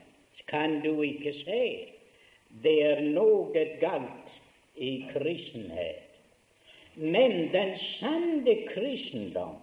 kan 0.48 0.80
du 0.84 1.02
ikke 1.02 1.34
se 1.44 1.66
det 2.64 2.76
er 2.86 3.02
noe 3.16 3.64
galt 3.82 4.25
i 4.76 5.06
kristenhet. 5.14 6.02
Men 6.96 7.52
den 7.52 7.78
sanne 8.00 8.56
kristendom 8.72 9.56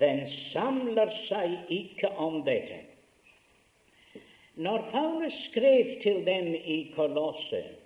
den 0.00 0.26
samler 0.52 1.10
seg 1.28 1.70
ikke 1.72 2.10
om 2.20 2.42
dette. 2.46 2.82
Når 4.56 4.88
Paulus 4.92 5.34
skrev 5.50 5.96
til 6.02 6.22
dem 6.26 6.54
i 6.54 6.78
Kolosset, 6.96 7.76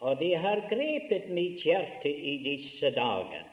og 0.00 0.18
det 0.18 0.36
har 0.38 0.64
grepet 0.70 1.28
mitt 1.30 1.62
hjerte 1.66 2.10
i 2.10 2.36
disse 2.42 2.90
dager, 2.94 3.44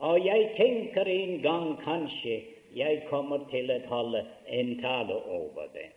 og 0.00 0.24
jeg 0.24 0.50
tenker 0.56 1.08
en 1.08 1.40
gang 1.44 1.74
kanskje 1.84 2.40
jeg 2.76 3.02
kommer 3.08 3.44
til 3.50 3.72
å 3.72 3.78
holde 3.90 4.22
en 4.48 4.76
tale 4.80 5.16
over 5.28 5.68
det. 5.74 5.90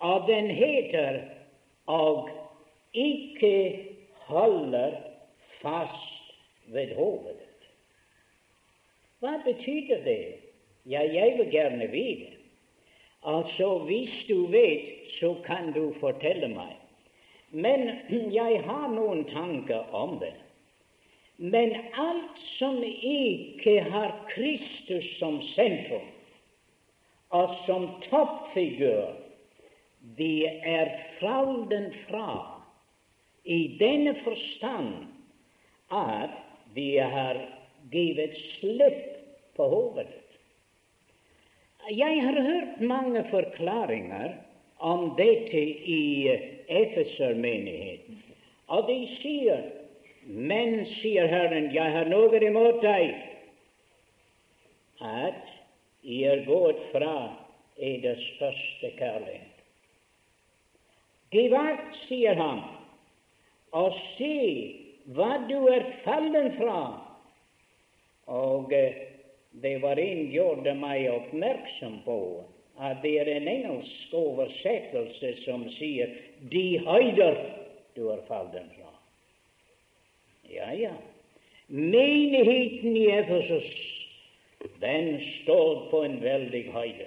Og 0.00 0.26
den 0.28 0.50
heter 0.50 1.22
'Og 1.86 2.28
ikke 2.94 3.93
holder 4.26 4.96
fast 5.62 6.34
ved 6.66 6.94
hovedet'. 6.96 7.68
Hva 9.20 9.40
betyr 9.44 10.04
det? 10.04 10.34
Ja, 10.84 11.00
jeg 11.00 11.38
vil 11.38 11.50
gjerne 11.50 11.86
vite. 11.90 12.32
Altså, 13.24 13.78
hvis 13.78 14.24
du 14.28 14.46
vet, 14.46 14.90
så 15.20 15.36
kan 15.46 15.72
du 15.72 15.94
fortelle 16.00 16.48
meg. 16.48 16.76
Men 17.50 17.88
jeg 18.40 18.60
har 18.66 18.88
noen 18.92 19.24
tanker 19.24 19.94
om 19.94 20.18
det. 20.20 20.34
Men 21.36 21.72
alt 21.98 22.42
som 22.58 22.82
ikke 22.84 23.80
har 23.90 24.12
Kristus 24.30 25.06
som 25.18 25.40
sentrum, 25.54 26.10
og 27.34 27.56
som 27.66 27.88
toppfigur, 28.10 29.16
de 30.18 30.46
er 30.46 30.92
falden 31.18 31.88
fra 32.04 32.28
i 33.44 33.76
denne 33.78 34.14
forstand 34.24 34.92
at 35.92 36.36
de 36.74 36.88
har 36.98 37.40
givet 37.92 38.36
slipp 38.58 39.02
på 39.56 39.68
hovedet. 39.68 40.20
Jeg 41.92 42.22
har 42.24 42.40
hørt 42.40 42.80
mange 42.80 43.24
forklaringer 43.30 44.38
om 44.80 45.10
dette 45.18 45.60
i 45.60 46.32
Efeser-menigheten, 46.68 48.22
og 48.72 48.88
de 48.88 49.00
sier 49.20 49.70
Men, 50.24 50.86
sier 51.02 51.26
Herren, 51.28 51.66
jeg 51.74 51.92
har 51.92 52.08
noe 52.08 52.38
imot 52.40 52.78
deg, 52.80 53.10
at 55.04 55.50
I 56.00 56.22
er 56.30 56.40
gått 56.46 56.80
fra 56.94 57.16
eders 57.76 58.24
første 58.38 58.88
kjærlighet. 58.96 59.60
Giv 61.34 61.58
sier 62.06 62.40
han, 62.40 62.62
og 63.74 63.96
se 64.14 64.34
hva 65.14 65.36
du 65.50 65.66
er 65.68 65.84
fallen 66.04 66.52
fra, 66.56 66.80
og 68.30 68.72
det 69.62 69.74
var 69.82 70.00
en 70.00 70.22
gjorde 70.32 70.74
meg 70.78 71.08
oppmerksom 71.12 72.00
på 72.06 72.20
at 72.82 73.02
det 73.02 73.12
er 73.20 73.30
en 73.36 73.48
engelsk 73.48 74.14
oversettelse 74.18 75.34
som 75.44 75.66
sier 75.76 76.10
'de 76.50 76.78
høyder 76.86 77.36
du 77.96 78.08
er 78.10 78.22
fallen 78.28 78.70
fra'. 78.78 78.94
Ja, 80.50 80.72
ja. 80.72 80.94
Menigheten 81.68 82.96
i 82.96 83.06
Efesus, 83.10 83.70
den 84.80 85.20
stod 85.42 85.90
på 85.90 86.02
en 86.02 86.22
veldig 86.22 86.64
høyde. 86.72 87.06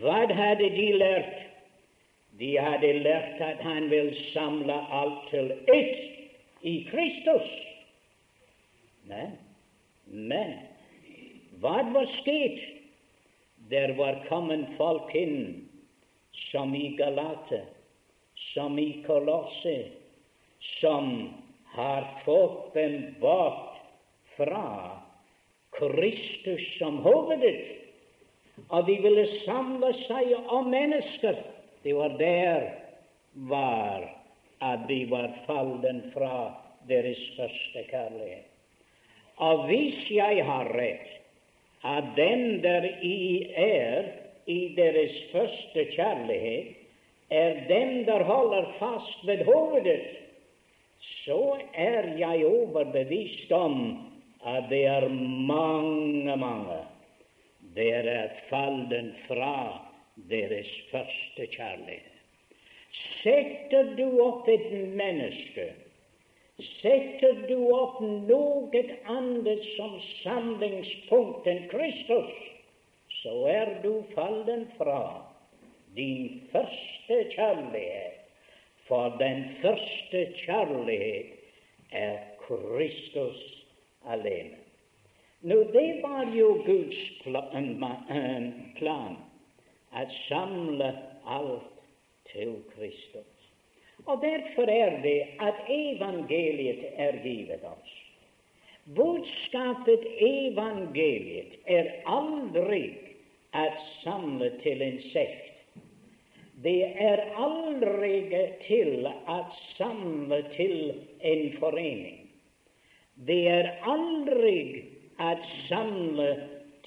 Hva 0.00 0.26
hadde 0.32 0.70
de 0.70 0.92
lært? 0.92 1.47
De 2.38 2.52
hadde 2.62 2.92
lært 3.02 3.40
at 3.42 3.62
han 3.66 3.88
vil 3.90 4.12
samle 4.32 4.74
alt 4.94 5.24
til 5.30 5.50
ett 5.74 6.62
i 6.62 6.74
Kristus. 6.90 7.48
Men, 9.08 9.34
men 10.06 10.54
hva 11.62 11.80
var 11.94 12.06
skjedd? 12.20 12.60
Der 13.68 13.92
var 13.98 14.22
kommet 14.28 14.68
folk 14.78 15.10
inn, 15.18 15.66
som 16.48 16.70
i 16.78 16.94
Galate, 16.96 17.64
som 18.54 18.78
i 18.80 19.02
Kolosse, 19.04 19.74
som 20.78 21.10
har 21.74 22.06
fått 22.24 22.70
dem 22.78 22.94
bort 23.20 23.76
fra 24.38 25.02
Kristus 25.76 26.64
som 26.78 27.02
hovedet, 27.04 27.58
og 28.70 28.86
de 28.86 28.96
ville 29.02 29.26
samle 29.44 29.92
seg 30.06 30.32
om 30.54 30.70
mennesker. 30.72 31.36
Det 31.82 31.94
var 31.94 32.08
der 32.08 32.70
var 33.34 34.18
at 34.60 34.78
de 34.88 35.10
var 35.10 35.30
fallen 35.46 36.02
fra 36.14 36.54
deres 36.88 37.20
første 37.36 37.82
kjærlighet. 37.90 38.46
Og 39.36 39.66
hvis 39.66 40.10
jeg 40.10 40.44
har 40.44 40.72
rett, 40.74 41.06
at 41.84 42.04
den 42.16 42.62
der 42.62 42.88
i 43.02 43.52
er 43.54 44.02
i 44.46 44.74
deres 44.76 45.14
første 45.32 45.84
kjærlighet, 45.94 46.74
er 47.30 47.54
den 47.68 48.06
der 48.06 48.24
holder 48.24 48.72
fast 48.78 49.26
ved 49.26 49.44
hovedet, 49.44 50.00
så 51.24 51.56
er 51.74 52.16
jeg 52.18 52.46
overbevist 52.46 53.52
om 53.52 53.98
at 54.46 54.64
det 54.70 54.84
er 54.86 55.08
mange, 55.46 56.36
mange 56.36 56.82
der 57.76 58.02
er 58.10 58.28
fallen 58.50 59.14
fra 59.28 59.87
deres 60.30 60.70
første 60.90 61.46
kjærlighet. 61.46 62.14
Setter 63.22 63.94
du 63.98 64.20
opp 64.22 64.48
et 64.48 64.70
menneske, 64.96 65.68
setter 66.80 67.42
du 67.48 67.68
opp 67.74 68.00
noe 68.02 68.82
annet 69.06 69.66
som 69.76 69.98
samlingspunkt 70.22 71.46
enn 71.50 71.66
Kristus, 71.70 72.32
så 73.20 73.34
er 73.50 73.74
du 73.82 73.92
fallen 74.14 74.66
fra 74.78 75.02
din 75.96 76.48
første 76.52 77.20
kjærlighet. 77.34 78.14
For 78.88 79.18
den 79.20 79.44
første 79.60 80.24
kjærlighet 80.40 81.34
er 81.92 82.18
Kristus 82.46 83.40
alene. 84.08 84.56
Nå, 85.42 85.62
det 85.72 86.00
var 86.02 86.30
jo 86.34 86.54
Guds 86.66 87.02
plan 87.22 89.18
å 89.98 90.06
samle 90.28 90.92
alt 91.26 91.82
til 92.32 92.54
Kristus. 92.74 93.34
Og 94.06 94.22
Derfor 94.22 94.70
er 94.70 95.00
det 95.02 95.18
at 95.42 95.66
evangeliet 95.68 96.84
er 96.96 97.18
givet 97.24 97.64
oss. 97.66 97.94
Budskapet 98.96 100.06
evangeliet 100.24 101.58
er 101.68 101.90
aldri 102.08 102.84
at 103.52 103.76
samle 104.04 104.48
til 104.62 104.82
en 104.82 104.96
sekt. 105.12 105.44
Det 106.64 106.94
er 106.98 107.20
aldri 107.38 108.14
til 108.64 109.06
å 109.06 109.38
samle 109.76 110.40
til 110.56 110.94
en 111.20 111.44
forening. 111.60 112.24
Det 113.28 113.42
er 113.50 113.70
aldri 113.86 114.56
å 115.20 115.34
samle 115.68 116.30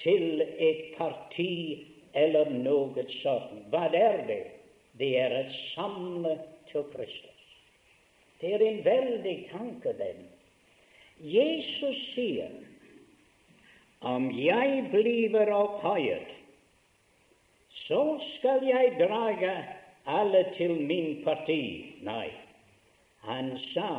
til 0.01 0.41
et 0.41 0.83
parti 0.97 1.90
eller 2.13 2.49
noe 2.51 3.05
sånt. 3.21 3.67
Hva 3.71 3.87
er 3.89 4.25
det? 4.27 4.43
Det 4.99 5.11
er 5.19 5.35
et 5.43 5.53
samle 5.73 6.35
til 6.71 6.83
Kristus. 6.93 7.41
Det 8.41 8.53
er 8.55 8.63
en 8.65 8.81
veldig 8.85 9.37
tanke, 9.51 9.93
den. 9.99 10.25
Jesus 11.21 11.97
sier 12.15 12.51
om 14.01 14.31
jeg 14.33 14.87
blir 14.89 15.51
opphøyet, 15.53 16.31
så 17.85 18.01
skal 18.37 18.65
jeg 18.65 18.95
drage 18.97 19.53
alle 20.09 20.41
til 20.57 20.73
min 20.89 21.21
parti. 21.23 21.93
Nei, 22.01 22.31
han 23.27 23.53
sa 23.71 23.91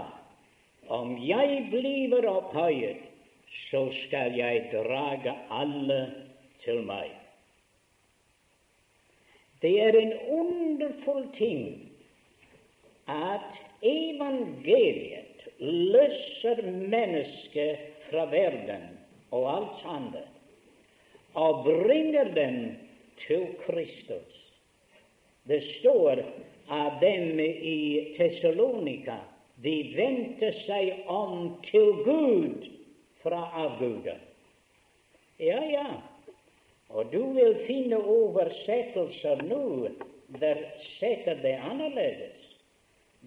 om 0.91 1.15
jeg 1.23 1.69
blir 1.71 2.27
opphøyet, 2.27 3.07
så 3.71 3.87
skal 4.03 4.35
jeg 4.35 4.69
drage 4.75 5.35
alle 5.51 6.01
til 6.65 6.83
meg. 6.89 7.22
Det 9.63 9.73
er 9.81 9.97
en 9.99 10.13
underfull 10.29 11.29
ting 11.39 11.65
at 13.11 13.61
evangeliet 13.83 15.47
løser 15.63 16.63
mennesket 16.67 17.79
fra 18.11 18.27
verden 18.31 18.89
og 19.31 19.47
alt 19.57 19.85
annet 19.97 20.29
og 21.39 21.65
bringer 21.65 22.35
dem 22.35 22.59
til 23.27 23.47
Kristus. 23.67 24.39
Det 25.49 25.63
står 25.79 26.21
av 26.69 26.99
dem 27.01 27.41
i 27.41 28.15
Tessalonika 28.19 29.19
de 29.63 29.75
vendte 29.97 30.51
seg 30.65 31.07
om 31.11 31.57
til 31.69 32.03
Gud 32.07 32.67
fra 33.23 33.45
avguden. 33.65 34.19
Ja, 35.39 35.61
ja, 35.71 35.87
og 36.93 37.13
du 37.13 37.23
vil 37.37 37.57
finne 37.67 37.97
oversettelser 37.97 39.45
nå 39.49 39.89
der 40.41 40.61
setter 40.99 41.41
det 41.43 41.55
annerledes. 41.61 42.39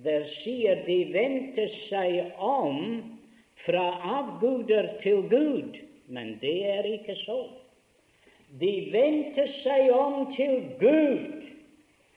Der 0.04 0.26
sier 0.42 0.82
de 0.86 0.98
vendte 1.14 1.68
seg 1.88 2.34
om 2.42 2.80
fra 3.66 3.86
avguder 4.20 4.90
til 5.04 5.24
Gud, 5.32 5.78
men 6.08 6.36
det 6.42 6.58
er 6.70 6.88
ikke 6.90 7.16
så. 7.24 7.40
De 8.60 8.74
vendte 8.94 9.48
seg 9.64 9.90
om 9.94 10.34
til 10.36 10.68
Gud 10.82 11.46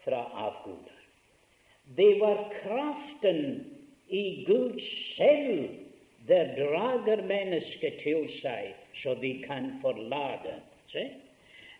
fra 0.04 0.24
avguder. 0.48 0.96
Det 1.96 2.11
var 2.20 2.42
kraften 2.61 3.44
i 4.08 4.44
Gud 4.48 4.80
selv 5.16 5.68
der 6.28 6.52
drager 6.58 7.22
mennesket 7.24 8.02
til 8.02 8.26
seg, 8.42 8.74
så 9.00 9.14
de 9.22 9.38
kan 9.46 9.70
forlate. 9.80 10.58
Se? 10.92 11.06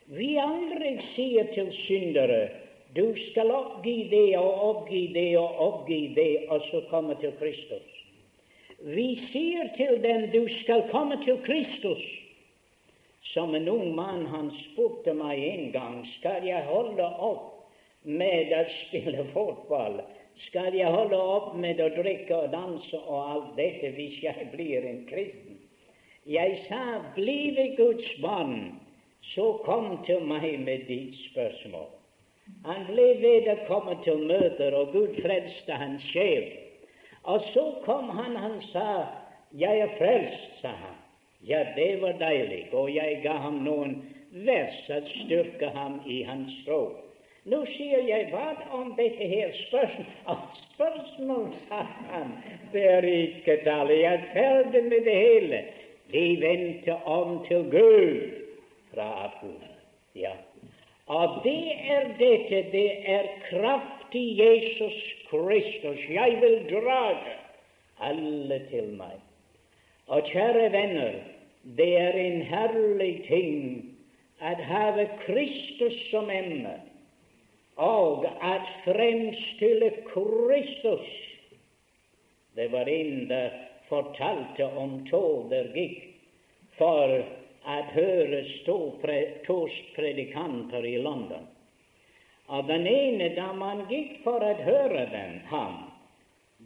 Vi 0.09 0.39
aldri 0.41 0.95
sier 1.13 1.51
til 1.53 1.69
syndere 1.85 2.49
du 2.97 3.13
skal 3.29 3.51
oppgi 3.53 4.09
det 4.09 4.39
og 4.39 4.63
oppgi 4.65 5.03
det 5.13 5.35
og 5.37 5.59
oppgi 5.61 6.15
det, 6.17 6.47
og 6.49 6.63
så 6.71 6.81
komme 6.89 7.17
til 7.21 7.35
Kristus. 7.41 7.91
Vi 8.81 9.09
sier 9.33 9.69
til 9.77 10.01
dem 10.03 10.31
du 10.33 10.47
skal 10.63 10.87
komme 10.91 11.19
til 11.25 11.37
Kristus. 11.45 12.01
Som 13.35 13.55
en 13.55 13.69
ung 13.69 13.93
mann 13.95 14.25
han 14.33 14.49
spurte 14.63 15.13
meg 15.13 15.43
en 15.45 15.69
gang 15.77 16.01
skal 16.17 16.47
jeg 16.47 16.65
holde 16.71 17.05
opp 17.05 17.69
med 18.09 18.55
å 18.57 18.65
spille 18.79 19.29
fotball. 19.35 20.01
Skal 20.49 20.73
jeg 20.79 20.89
holde 20.89 21.19
opp 21.19 21.53
med 21.61 21.83
å 21.85 21.93
drikke 21.99 22.45
og 22.47 22.53
danse 22.55 23.05
og 23.05 23.19
alt 23.21 23.55
dette 23.61 23.93
hvis 23.99 24.23
jeg 24.25 24.49
blir 24.55 24.87
en 24.89 25.05
kristen? 25.11 25.59
Jeg 26.25 26.63
sa, 26.69 27.03
ved 27.17 27.77
Guds 27.77 28.09
barn, 28.23 28.79
så 29.35 29.47
kom 29.65 30.05
til 30.07 30.25
meg 30.25 30.61
med 30.65 30.87
ditt 30.89 31.17
spørsmål. 31.31 31.89
Han 32.65 32.87
ble 32.89 33.07
ved 33.23 33.49
å 33.53 33.57
komme 33.69 33.97
til 34.05 34.23
møter, 34.29 34.75
og 34.75 34.93
Gud 34.95 35.19
frelste 35.23 35.77
hans 35.77 36.05
sjel. 36.13 36.47
Og 37.29 37.45
så 37.53 37.65
kom 37.85 38.09
han, 38.09 38.37
han 38.37 38.61
sa, 38.73 39.07
'Jeg 39.53 39.81
er 39.81 39.93
frelst', 39.99 40.61
sa 40.61 40.69
han. 40.69 40.97
Ja, 41.47 41.65
det 41.77 42.03
var 42.03 42.13
deilig, 42.13 42.69
og 42.73 42.95
jeg 42.95 43.21
ga 43.23 43.33
ham 43.33 43.61
noen 43.65 44.03
vers 44.33 44.91
å 44.91 45.01
styrke 45.09 45.71
ham 45.75 46.01
i 46.07 46.23
hans 46.23 46.53
tro. 46.67 46.81
Nå 47.45 47.63
sier 47.77 48.03
jeg, 48.09 48.27
hva 48.33 48.57
om 48.77 48.91
dette 48.97 49.29
her 49.29 49.53
spørsmål? 49.69 50.43
Spørsmål, 50.75 51.47
sa 51.69 51.83
han, 52.11 52.35
det 52.73 52.85
er 52.91 53.05
ikke 53.05 53.57
tallet. 53.65 54.01
Jeg 54.01 54.15
er 54.15 54.27
ferdig 54.33 54.83
med 54.85 55.01
det 55.05 55.15
hele. 55.15 55.63
De 56.13 56.27
vendte 56.41 56.95
om 57.05 57.47
til 57.49 57.65
Gud 57.71 58.48
fra 58.93 59.31
Gud. 59.41 59.65
Ja. 60.15 60.33
Og 61.07 61.41
det 61.45 61.73
er 61.91 62.11
dette, 62.19 62.63
det 62.73 62.91
er 63.09 63.29
kraft 63.49 64.15
i 64.15 64.43
Jesus 64.43 64.99
Kristus. 65.31 65.99
Jeg 66.11 66.39
vil 66.41 66.59
drage 66.71 67.37
alle 68.01 68.61
til 68.71 68.93
meg. 68.97 69.17
Og 70.09 70.25
kjære 70.33 70.73
venner, 70.73 71.21
det 71.77 71.89
er 72.01 72.17
en 72.17 72.43
herlig 72.43 73.15
ting 73.29 73.57
å 74.41 74.53
ha 74.69 75.07
Kristus 75.25 75.97
som 76.11 76.31
emne, 76.31 76.77
og 77.77 78.25
at 78.41 78.69
fremstille 78.85 79.91
Kristus. 80.13 81.09
Det 82.57 82.71
var 82.73 82.89
en 82.89 83.29
der 83.31 83.51
fortalte 83.89 84.67
om 84.77 85.01
tog 85.11 85.51
der 85.51 85.69
gikk 85.75 86.01
for 86.79 87.19
å 87.67 87.79
høre 87.95 88.43
to 88.67 88.79
predikanter 89.97 90.85
i 90.87 90.99
London. 91.03 91.47
Og 92.49 92.65
den 92.69 92.87
ene, 92.89 93.29
da 93.37 93.51
man 93.53 93.85
gikk 93.91 94.23
for 94.25 94.45
å 94.45 94.55
høre 94.63 95.05
dem, 95.13 95.41
ham, 95.51 95.89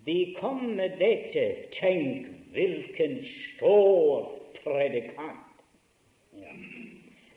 de 0.07 0.35
kom 0.39 0.63
med 0.79 0.95
dette 1.01 1.47
Tenk, 1.75 2.29
hvilken 2.55 3.19
stor 3.33 4.29
predikant! 4.63 5.65
Ja. 6.39 6.55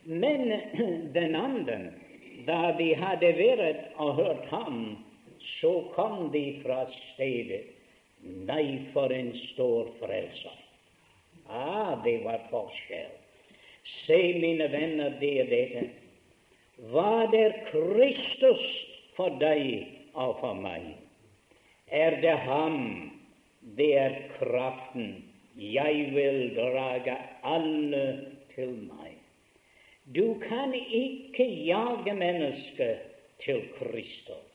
Men 0.06 0.54
den 1.18 1.36
andre, 1.36 1.80
da 2.46 2.76
de 2.78 2.92
hadde 3.02 3.34
vært 3.40 3.98
og 3.98 4.22
hørt 4.22 4.46
ham, 4.54 4.80
så 5.58 5.74
kom 5.96 6.30
de 6.34 6.46
fra 6.62 6.84
stedet. 7.14 7.64
Nei, 8.46 8.86
for 8.94 9.14
en 9.14 9.34
stor 9.52 9.90
frelser! 10.00 10.62
Ah, 11.50 11.98
det 12.06 12.20
var 12.26 12.46
forskjell. 12.50 13.25
Se, 13.86 14.18
mine 14.42 14.68
venner, 14.72 15.18
det 15.20 15.32
er 15.44 15.50
dette. 15.52 15.84
Hva 16.92 17.26
er 17.34 17.54
Kristus 17.70 18.64
for 19.16 19.38
deg 19.42 19.86
og 20.14 20.40
for 20.42 20.58
meg? 20.58 20.96
Er 21.94 22.18
det 22.24 22.36
Ham? 22.46 22.80
Det 23.78 23.92
er 23.98 24.18
kraften. 24.38 25.24
Jeg 25.56 26.10
vil 26.14 26.52
drage 26.58 27.16
alle 27.48 28.06
til 28.56 28.74
meg. 28.90 29.14
Du 30.16 30.36
kan 30.44 30.74
ikke 30.74 31.46
jage 31.66 32.14
mennesket 32.14 33.06
til 33.46 33.64
Kristus. 33.80 34.52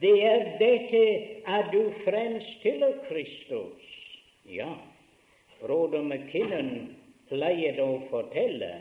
Det 0.00 0.14
er 0.26 0.44
dette 0.58 1.02
at 1.46 1.72
du 1.72 1.90
fremstiller 2.04 2.92
Kristus. 3.08 3.82
Ja, 4.46 4.74
Broder 5.60 6.02
McKinnon 6.02 6.96
pleier 7.30 7.78
å 7.82 7.90
fortelle 8.10 8.72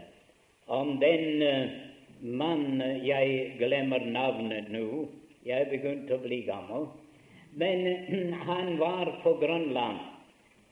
om 0.72 0.96
den 1.02 1.44
uh, 1.44 1.76
mann 2.22 2.82
Jeg 3.06 3.56
glemmer 3.60 4.06
navnet 4.06 4.72
nå. 4.74 5.06
Jeg 5.46 5.68
er 5.68 5.72
begynt 5.74 6.12
å 6.12 6.20
bli 6.24 6.42
gammel. 6.48 6.88
Men 7.56 7.86
uh, 7.86 8.42
han 8.50 8.76
var 8.82 9.14
på 9.24 9.38
Grønland, 9.42 10.02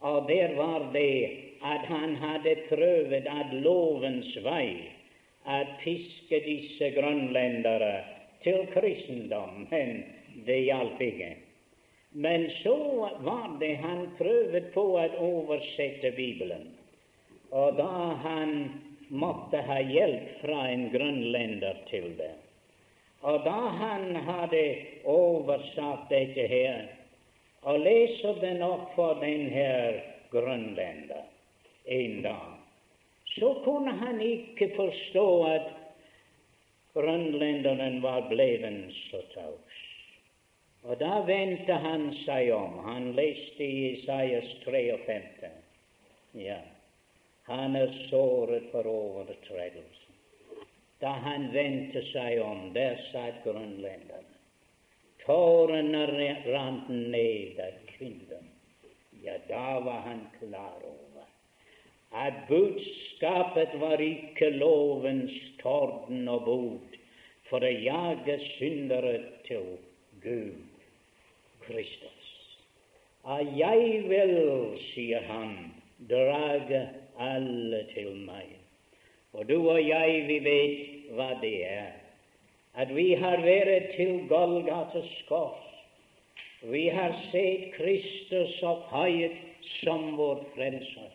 og 0.03 0.27
der 0.27 0.55
var 0.59 0.89
det 0.93 1.15
at 1.63 1.85
han 1.87 2.17
hadde 2.19 2.57
prøvd 2.67 3.29
at 3.31 3.53
lovens 3.63 4.33
vei 4.43 4.89
at 5.47 5.77
piske 5.83 6.39
disse 6.43 6.89
grønlendere 6.95 7.95
til 8.43 8.67
kristendom, 8.73 9.65
men 9.71 10.03
det 10.47 10.59
hjalp 10.67 11.01
ikke. 11.01 11.33
Men 12.13 12.49
så 12.61 12.75
var 13.25 13.57
det 13.59 13.75
han 13.81 14.05
prøvde 14.19 14.61
på 14.75 14.83
å 14.99 15.05
oversette 15.27 16.13
Bibelen. 16.17 16.72
Og 17.53 17.75
da 17.77 18.15
han 18.23 18.53
måtte 19.13 19.61
ha 19.61 19.77
hjelp 19.85 20.39
fra 20.41 20.63
en 20.71 20.87
grønlender 20.93 21.83
til 21.89 22.15
det. 22.17 22.33
Og 23.21 23.43
da 23.45 23.59
han 23.79 24.15
hadde 24.25 24.63
oversatt 25.07 26.09
dette 26.09 26.47
her, 26.49 26.89
og 27.63 27.79
leser 27.85 28.41
den 28.41 28.63
opp 28.65 28.89
for 28.97 29.21
den 29.21 29.45
her 29.53 30.01
grønlender 30.33 31.23
en 31.85 32.17
dag, 32.25 32.49
så 33.37 33.53
kunne 33.63 33.93
han 34.01 34.19
ikke 34.21 34.73
forstå 34.75 35.27
at 35.53 35.71
grønlenderen 36.97 38.01
var 38.03 38.27
bleven 38.33 38.83
så 39.07 39.21
taus. 39.33 39.79
Og 40.83 40.99
da 40.99 41.21
vendte 41.25 41.73
han 41.79 42.09
seg 42.25 42.51
om. 42.51 42.81
Han 42.85 43.13
leste 43.15 43.63
i 43.63 43.93
Isaias 43.93 44.49
53. 44.65 45.53
Ja, 46.43 46.59
han 47.49 47.75
er 47.75 47.91
såret 48.09 48.69
for 48.71 48.87
overtredelsen. 48.87 50.17
Da 51.03 51.11
han 51.25 51.49
vendte 51.53 52.03
seg 52.13 52.39
om, 52.41 52.69
der 52.75 52.99
satt 53.11 53.43
grønlenderen. 53.43 54.29
Tårene 55.25 56.05
rant 56.47 56.89
ned 56.89 57.59
av 57.63 57.79
kinden. 57.95 58.51
Ja, 59.23 59.37
da 59.47 59.79
var 59.83 60.03
han 60.07 60.27
klar 60.39 60.79
over 60.83 61.03
at 62.13 62.33
budskapet 62.47 63.79
var 63.81 63.97
ikke 63.97 64.49
lovens 64.49 65.33
torden 65.61 66.27
og 66.29 66.43
bot 66.45 66.97
for 67.49 67.65
å 67.65 67.71
jage 67.71 68.37
syndere 68.57 69.15
til 69.47 69.77
Gud. 70.21 70.61
Kristus. 71.63 72.29
Og 73.23 73.53
jeg 73.57 74.03
vil, 74.11 74.33
sier 74.91 75.23
han, 75.29 75.55
drage 76.11 76.81
alle 77.19 77.83
til 77.93 78.15
meg. 78.27 78.55
Og 79.33 79.49
du 79.49 79.57
og 79.69 79.79
jeg, 79.81 80.23
vi 80.27 80.39
vet 80.45 81.11
hva 81.17 81.33
det 81.41 81.55
er. 81.67 81.91
At 82.73 82.89
vi 82.95 83.13
har 83.17 83.41
vært 83.41 83.93
til 83.97 84.23
Golgates 84.29 85.11
kors. 85.27 85.61
Vi 86.63 86.87
har 86.89 87.11
sett 87.31 87.73
Kristus 87.75 88.55
opphøyet 88.63 89.35
som 89.81 90.13
vår 90.17 90.45
frelser. 90.55 91.11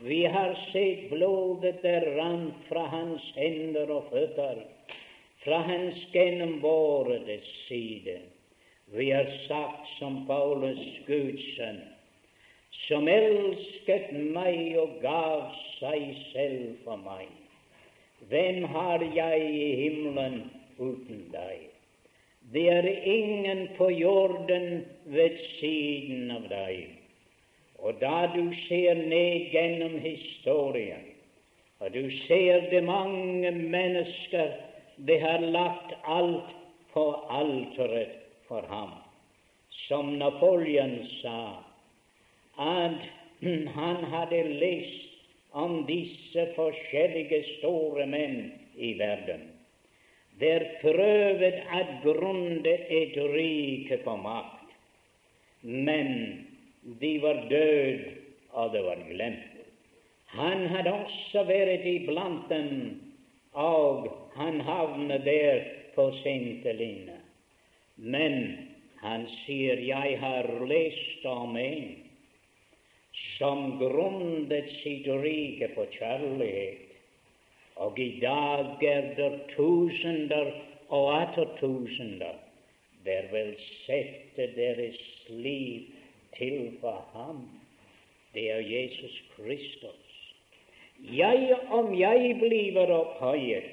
Vi 0.00 0.24
har 0.24 0.54
sett 0.70 1.08
blodet 1.10 1.82
der 1.82 2.06
rant 2.16 2.60
fra 2.68 2.86
hans 2.88 3.24
hender 3.36 3.90
og 3.92 4.06
føtter, 4.12 4.62
fra 5.44 5.58
hans 5.66 5.98
gjennombårede 6.14 7.40
side. 7.66 8.20
Vi 8.94 9.10
har 9.10 9.28
sagt 9.48 9.90
som 9.98 10.22
Paulus 10.26 10.80
Guds 11.06 11.44
sønn, 11.56 11.82
som 12.86 13.08
elsket 13.08 14.12
meg 14.34 14.76
og 14.80 15.00
gav 15.02 15.50
seg 15.78 16.14
selv 16.32 16.78
for 16.84 17.00
meg. 17.04 17.28
Hvem 18.28 18.64
har 18.74 19.04
jeg 19.14 19.50
i 19.50 19.68
himmelen 19.80 20.42
uten 20.78 21.26
deg? 21.32 21.68
Det 22.52 22.66
er 22.72 22.88
ingen 22.88 23.68
på 23.76 23.90
jorden 23.90 24.84
ved 25.04 25.38
siden 25.60 26.30
av 26.34 26.48
deg. 26.50 26.96
Og 27.80 27.96
da 28.00 28.26
du 28.34 28.42
ser 28.66 28.98
ned 29.08 29.52
gjennom 29.54 29.96
historien, 30.04 31.06
og 31.80 31.94
du 31.94 32.10
ser 32.26 32.66
det 32.70 32.82
mange 32.84 33.50
mennesker 33.50 34.50
det 35.06 35.20
har 35.20 35.40
lagt 35.40 35.94
alt 36.04 36.50
på 36.92 37.04
alteret 37.30 38.18
for 38.48 38.66
ham. 38.68 38.90
Som 39.88 40.18
Napoleon 40.20 40.98
sa, 41.22 41.69
at 42.60 43.00
han 43.74 44.04
hadde 44.12 44.42
lest 44.60 45.06
om 45.56 45.80
disse 45.88 46.44
forskjellige 46.56 47.40
store 47.56 48.06
menn 48.06 48.52
i 48.76 48.92
verden. 48.98 49.48
Der 50.40 50.64
prøvde 50.80 51.52
at 51.72 51.94
grunde 52.04 52.74
et 52.88 53.16
rike 53.34 54.00
på 54.04 54.16
makt, 54.16 54.72
men 55.62 56.12
de 57.00 57.22
var 57.22 57.44
døde, 57.50 58.12
og 58.52 58.72
det 58.72 58.84
var 58.84 59.02
glemt. 59.08 59.56
Han 60.30 60.66
hadde 60.70 60.92
også 60.94 61.42
vært 61.48 61.84
iblant 61.84 62.46
dem, 62.48 63.00
og 63.52 64.06
han 64.36 64.60
havnet 64.60 65.24
der 65.24 65.64
på 65.94 66.10
Sinteline. 66.22 67.18
Men 67.96 68.36
han 69.02 69.26
sier, 69.44 69.76
'Jeg 69.76 70.18
har 70.20 70.66
lest 70.66 71.24
om 71.24 71.56
en 71.56 72.09
som 73.38 73.78
grundet 73.78 74.68
sitt 74.82 75.08
rike 75.22 75.70
på 75.74 75.86
kjærlighet, 75.96 76.86
og 77.80 77.98
i 77.98 78.12
dag 78.20 78.84
er 78.84 79.10
det 79.16 79.32
tusener 79.54 80.52
og 80.88 81.06
atter 81.22 81.48
tusener 81.60 82.38
der 83.04 83.22
vil 83.32 83.54
sette 83.86 84.46
deres 84.56 84.98
liv 85.28 85.82
til 86.36 86.72
for 86.80 87.04
ham. 87.12 87.48
Det 88.34 88.50
er 88.50 88.58
Jesus 88.58 89.22
Kristus. 89.36 90.34
Jeg, 91.00 91.56
om 91.70 91.94
jeg 91.98 92.36
blir 92.42 92.76
opphøyet, 92.92 93.70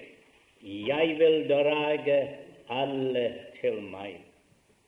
jeg 0.63 1.15
vil 1.19 1.49
drage 1.49 2.21
alle 2.69 3.25
til 3.59 3.81
meg. 3.91 4.15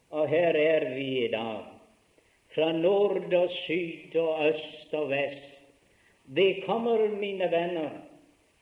Og 0.10 0.30
her 0.30 0.56
er 0.56 0.88
vi 0.96 1.26
i 1.26 1.28
dag, 1.32 1.68
fra 2.60 2.72
nord 2.72 3.34
og 3.34 3.52
syd 3.64 4.16
og 4.20 4.48
øst 4.48 4.94
og 4.94 5.10
vest. 5.10 5.46
De 6.36 6.62
kommer, 6.66 7.08
mine 7.20 7.48
venner, 7.52 7.90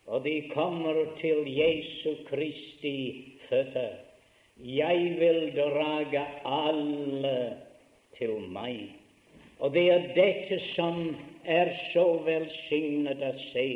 og 0.06 0.24
de 0.24 0.50
kommer 0.54 0.94
til 1.22 1.58
Jesu 1.58 2.14
Kristi 2.30 3.26
føtter. 3.50 3.90
Jeg 4.58 5.16
vil 5.20 5.52
drage 5.56 6.26
alle 6.46 7.58
til 8.18 8.38
meg. 8.54 8.86
Og 9.60 9.74
det 9.74 9.90
er 9.92 10.08
dette 10.14 10.62
som 10.76 11.16
er 11.46 11.74
så 11.90 12.06
velsignet 12.26 13.22
å 13.26 13.34
se, 13.50 13.68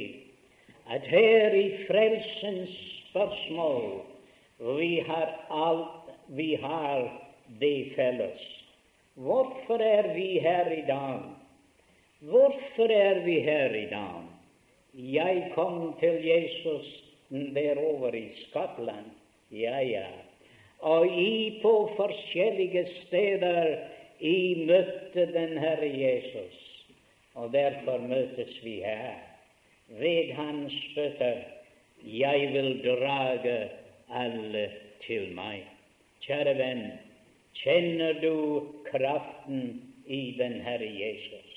at 0.86 1.06
her 1.10 1.58
i 1.58 1.68
frelsens 1.90 2.80
spørsmål 3.10 3.86
vi 4.78 4.96
har 5.08 5.38
alt 5.50 6.14
vi 6.38 6.54
har 6.62 7.08
det 7.60 7.94
felles. 7.98 8.61
Hvorfor 9.22 9.78
er 9.78 10.14
vi 10.14 10.40
her 10.40 10.72
i 10.72 10.82
dag? 10.88 11.20
Hvorfor 12.20 12.90
er 12.90 13.20
vi 13.26 13.40
her 13.40 13.76
i 13.76 13.86
dag? 13.86 14.24
Jeg 14.94 15.52
kom 15.56 15.96
til 16.00 16.26
Jesus 16.26 16.88
derover 17.30 18.16
i 18.16 18.30
Skottland, 18.36 19.06
ja, 19.52 19.80
ja, 19.80 20.08
og 20.80 21.08
i 21.08 21.60
på 21.62 21.92
forskjellige 21.96 22.88
steder 23.02 23.78
i 24.20 24.66
møtte 24.68 25.26
den 25.34 25.58
Herre 25.58 25.92
Jesus. 25.98 26.88
Og 27.36 27.54
derfor 27.54 27.98
møtes 27.98 28.58
vi 28.64 28.82
her, 28.86 29.14
ved 29.88 30.34
Hans 30.34 30.74
føtter. 30.96 31.38
Jeg 32.04 32.50
vil 32.54 32.82
drage 32.84 33.70
alle 34.10 34.66
til 35.06 35.30
meg. 35.38 35.64
Kjære 36.26 36.58
venn, 36.58 36.84
kjenner 37.54 38.14
du 38.22 38.34
kraften 38.92 39.82
i 40.06 40.32
den 40.38 40.60
Herre 40.62 40.88
Jesus? 40.88 41.50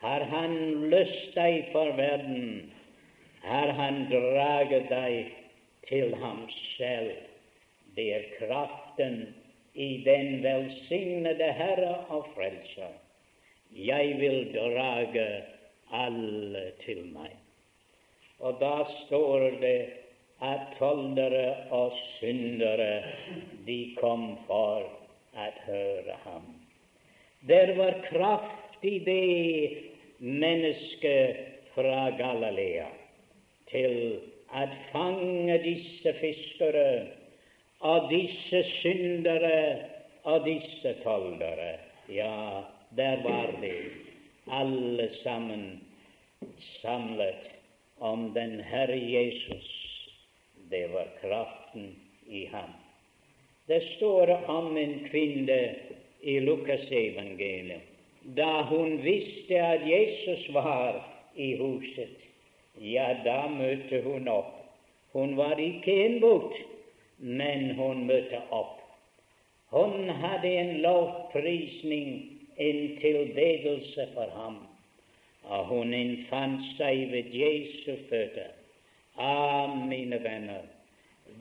Har 0.00 0.20
Han 0.20 0.54
løst 0.90 1.34
deg 1.34 1.72
for 1.72 1.92
verden? 1.98 2.70
Har 3.42 3.72
Han 3.78 4.06
draget 4.10 4.88
deg 4.90 5.34
til 5.88 6.14
ham 6.22 6.46
selv? 6.76 7.12
Det 7.96 8.08
er 8.14 8.30
kraften 8.38 9.20
i 9.74 10.02
den 10.04 10.42
velsignede 10.42 11.52
Herre 11.52 11.94
og 12.08 12.26
Frelser. 12.34 12.94
Jeg 13.74 14.16
vil 14.20 14.52
drage 14.54 15.28
alle 15.92 16.70
til 16.84 17.04
meg. 17.12 17.34
Og 18.38 18.60
da 18.60 18.84
står 19.06 19.50
det 19.60 19.80
at 20.40 20.76
toldere 20.78 21.56
og 21.74 21.92
syndere 22.18 23.02
de 23.66 23.94
kom 23.98 24.36
for 24.46 24.86
å 25.34 25.50
høre 25.66 26.16
ham. 26.24 26.48
Der 27.48 27.74
var 27.78 28.00
kraft 28.08 28.84
i 28.84 28.98
det 28.98 29.70
mennesket 30.18 31.36
fra 31.74 32.10
Galilea 32.18 32.88
til 33.70 34.18
at 34.54 34.72
fange 34.92 35.58
disse 35.62 36.14
fiskere 36.20 36.88
og 37.80 38.08
disse 38.10 38.64
syndere 38.80 39.84
og 40.24 40.44
disse 40.46 40.94
toldere. 41.04 41.76
Ja, 42.08 42.64
der 42.96 43.22
var 43.22 43.52
de 43.62 43.74
alle 44.50 45.10
sammen 45.22 45.80
samlet 46.80 47.50
om 48.00 48.32
den 48.34 48.60
Herre 48.60 48.98
Jesus. 48.98 49.68
Det 50.70 50.86
var 50.92 51.06
kraften 51.20 51.94
i 52.26 52.44
ham. 52.52 52.77
Det 53.68 53.82
står 53.96 54.30
om 54.50 54.76
en 54.76 54.94
kvinne 55.10 55.60
i 56.20 56.40
Lukasevangeliet 56.40 57.94
da 58.36 58.62
hun 58.68 58.98
visste 59.02 59.60
at 59.60 59.84
Jesus 59.88 60.48
var 60.54 61.04
i 61.34 61.56
huset. 61.56 62.16
Ja, 62.80 63.14
da 63.24 63.46
møtte 63.48 64.02
hun 64.04 64.28
opp. 64.28 64.54
Hun 65.12 65.36
var 65.36 65.60
ikke 65.60 66.18
bot, 66.20 66.54
men 67.18 67.70
hun 67.78 68.04
møtte 68.06 68.40
opp. 68.52 68.80
Hun 69.72 70.08
hadde 70.08 70.48
en 70.48 70.74
lovprisning, 70.84 72.10
en 72.56 72.80
tilbedelse 73.00 74.08
for 74.14 74.32
ham, 74.36 74.58
og 75.44 75.64
hun 75.72 75.94
innfant 75.94 76.64
seg 76.76 77.08
ved 77.12 77.32
Jesu 77.32 77.96
føtter. 78.08 78.52
Ah, 79.16 79.72
mine 79.88 80.20
venner, 80.24 80.64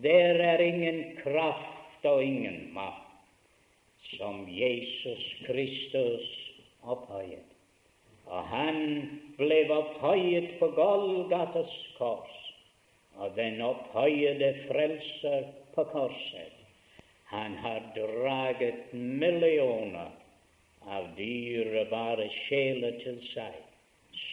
der 0.03 0.39
er 0.43 0.63
ingen 0.63 1.03
kraft 1.23 1.76
og 2.09 2.23
ingen 2.23 2.73
makt 2.73 3.07
som 4.15 4.45
Jesus 4.49 5.23
Kristus 5.45 6.27
opphøyet. 6.83 7.55
Og 8.27 8.43
han 8.51 8.77
ble 9.39 9.59
opphøyet 9.71 10.57
på 10.59 10.69
Golgatas 10.75 11.73
kors, 11.97 12.35
og 13.17 13.35
den 13.35 13.61
opphøyede 13.63 14.53
frelser 14.67 15.51
på 15.75 15.83
korset. 15.93 16.55
Han 17.31 17.55
har 17.63 17.83
draget 17.95 18.93
millioner 18.93 20.11
av 20.87 21.09
dyrebare 21.17 22.29
sjeler 22.47 22.99
til 23.03 23.19
seg. 23.33 23.55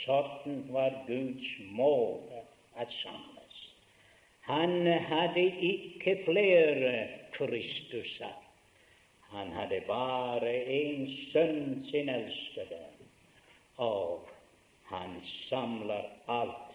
Sånn 0.05 0.61
var 0.75 0.95
Guds 1.09 1.49
mål 1.75 2.21
at 2.79 2.93
samles. 3.01 3.59
Han 4.47 4.87
hadde 5.09 5.45
ikke 5.73 6.19
flere 6.27 7.24
Kristuser. 7.39 8.35
Han 9.35 9.51
hadde 9.53 9.81
bare 9.89 10.53
en 10.71 11.07
sønn, 11.33 11.87
sin 11.91 12.09
elskede, 12.09 12.83
og 13.83 14.29
han 14.91 15.17
samler 15.49 16.07
alt 16.31 16.75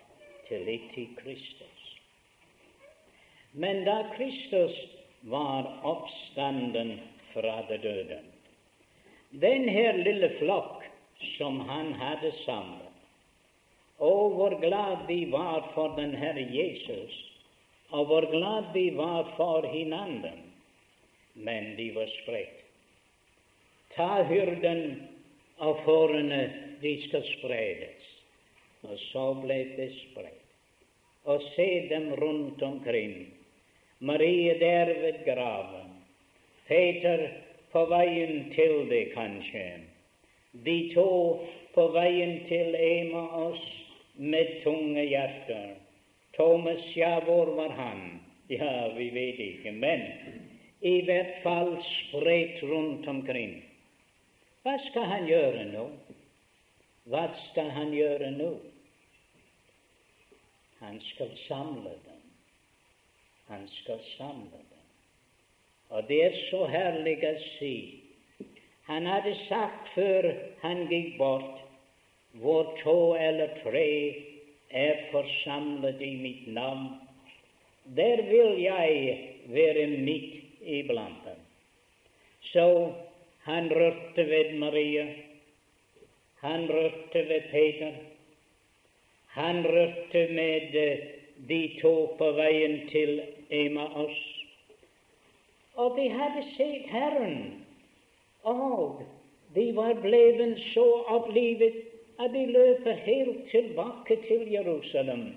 til 0.50 0.66
litt 0.68 0.98
i 0.98 1.06
Kristus. 1.22 1.86
Men 3.52 3.86
da 3.88 4.02
Kristus 4.18 4.76
var 5.22 5.70
oppstanden 5.88 7.00
fra 7.34 7.62
de 7.70 7.78
døde, 7.78 8.20
den 9.30 9.70
her 9.70 9.98
lille 9.98 10.30
flokk 10.40 10.84
som 11.38 11.60
han 11.70 11.94
hadde 12.02 12.32
samlet, 12.44 12.86
og 14.00 14.36
hvor 14.36 14.56
glad 14.60 15.08
de 15.08 15.22
var 15.32 15.72
for 15.74 15.96
den 15.96 16.16
Herre 16.16 16.46
Jesus, 16.52 17.16
og 17.90 18.06
hvor 18.06 18.28
glad 18.32 18.74
de 18.74 18.86
var 18.98 19.34
for 19.38 19.68
hverandre, 19.68 20.32
men 21.34 21.76
de 21.76 21.92
var 21.92 22.08
spredt. 22.22 22.66
Ta 23.96 24.24
hyrden 24.24 25.08
av 25.58 25.82
fårene, 25.86 26.42
de 26.82 26.94
skal 27.08 27.24
spredes. 27.24 28.06
Og 28.88 28.96
så 29.10 29.26
ble 29.42 29.58
det 29.76 29.90
spredt. 29.98 30.36
Og 31.28 31.44
se 31.56 31.68
dem 31.90 32.14
rundt 32.22 32.62
omkring. 32.64 33.28
Marie 34.00 34.56
der 34.60 34.94
ved 35.02 35.26
graven. 35.26 35.92
Peter 36.68 37.28
på 37.72 37.86
veien 37.92 38.52
til 38.56 38.86
det, 38.90 39.10
kanskje. 39.14 39.66
De 40.66 40.78
to 40.94 41.10
på 41.76 41.88
veien 41.94 42.40
til 42.48 42.76
Emaus 42.76 43.62
med 44.16 44.56
tunge 44.64 45.04
hjerter. 45.04 45.76
Thomas, 46.38 46.86
ja, 46.96 47.20
hvor 47.26 47.52
var 47.56 47.76
han? 47.76 48.20
Ja, 48.50 48.94
vi 48.96 49.10
vet 49.14 49.40
ikke. 49.44 49.72
Men 49.72 50.08
i 50.82 51.02
hvert 51.06 51.42
fall 51.44 51.74
spredt 51.84 52.64
rundt 52.64 53.08
omkring. 53.08 53.60
Hva 54.64 54.78
skal 54.90 55.08
han 55.12 55.28
gjøre 55.28 55.66
nå? 55.74 55.86
Hva 57.10 57.26
skal 57.50 57.72
han 57.76 57.92
gjøre 57.96 58.32
nå? 58.38 58.50
Han 60.80 61.00
skal 61.12 61.32
samle 61.48 61.96
dem. 62.06 62.22
Han 63.48 63.68
skal 63.82 64.00
samle 64.18 64.60
dem. 64.60 64.86
Og 65.90 66.06
det 66.08 66.20
er 66.24 66.38
så 66.50 66.66
herlig 66.70 67.18
å 67.26 67.34
si. 67.58 67.76
Han 68.90 69.06
hadde 69.10 69.36
sagt 69.48 69.90
før 69.96 70.30
han 70.62 70.86
gikk 70.90 71.18
bort, 71.18 71.66
hvor 72.42 72.76
to 72.84 73.16
eller 73.18 73.58
tre 73.64 73.90
er 74.70 75.08
forsamlet 75.12 76.02
i 76.02 76.14
mitt 76.22 76.48
navn, 76.54 76.94
der 77.98 78.22
vil 78.30 78.60
jeg 78.62 79.18
være 79.50 79.88
midt 79.98 80.49
iblant 80.62 81.26
dem. 81.26 81.40
Så 82.54 82.94
han 83.44 83.70
rørte 83.70 84.26
ved 84.30 84.58
Maria, 84.60 85.08
han 86.42 86.70
rørte 86.70 87.24
ved 87.30 87.42
Peter, 87.52 87.94
han 89.28 89.64
rørte 89.66 90.28
med 90.34 90.76
eh, 90.76 91.00
de 91.50 91.62
to 91.82 91.94
på 92.18 92.32
veien 92.32 92.82
til 92.90 93.22
Emaus. 93.50 94.18
Og 95.76 95.96
de 95.98 96.10
hadde 96.12 96.44
sett 96.56 96.90
Herren, 96.92 97.66
og 98.44 99.04
de 99.56 99.70
var 99.76 99.94
blevet 100.02 100.60
så 100.74 100.88
opplivet 101.08 101.78
at 102.20 102.34
de 102.34 102.46
løp 102.46 102.88
helt 103.06 103.50
tilbake 103.52 104.18
til 104.28 104.50
Jerusalem 104.52 105.30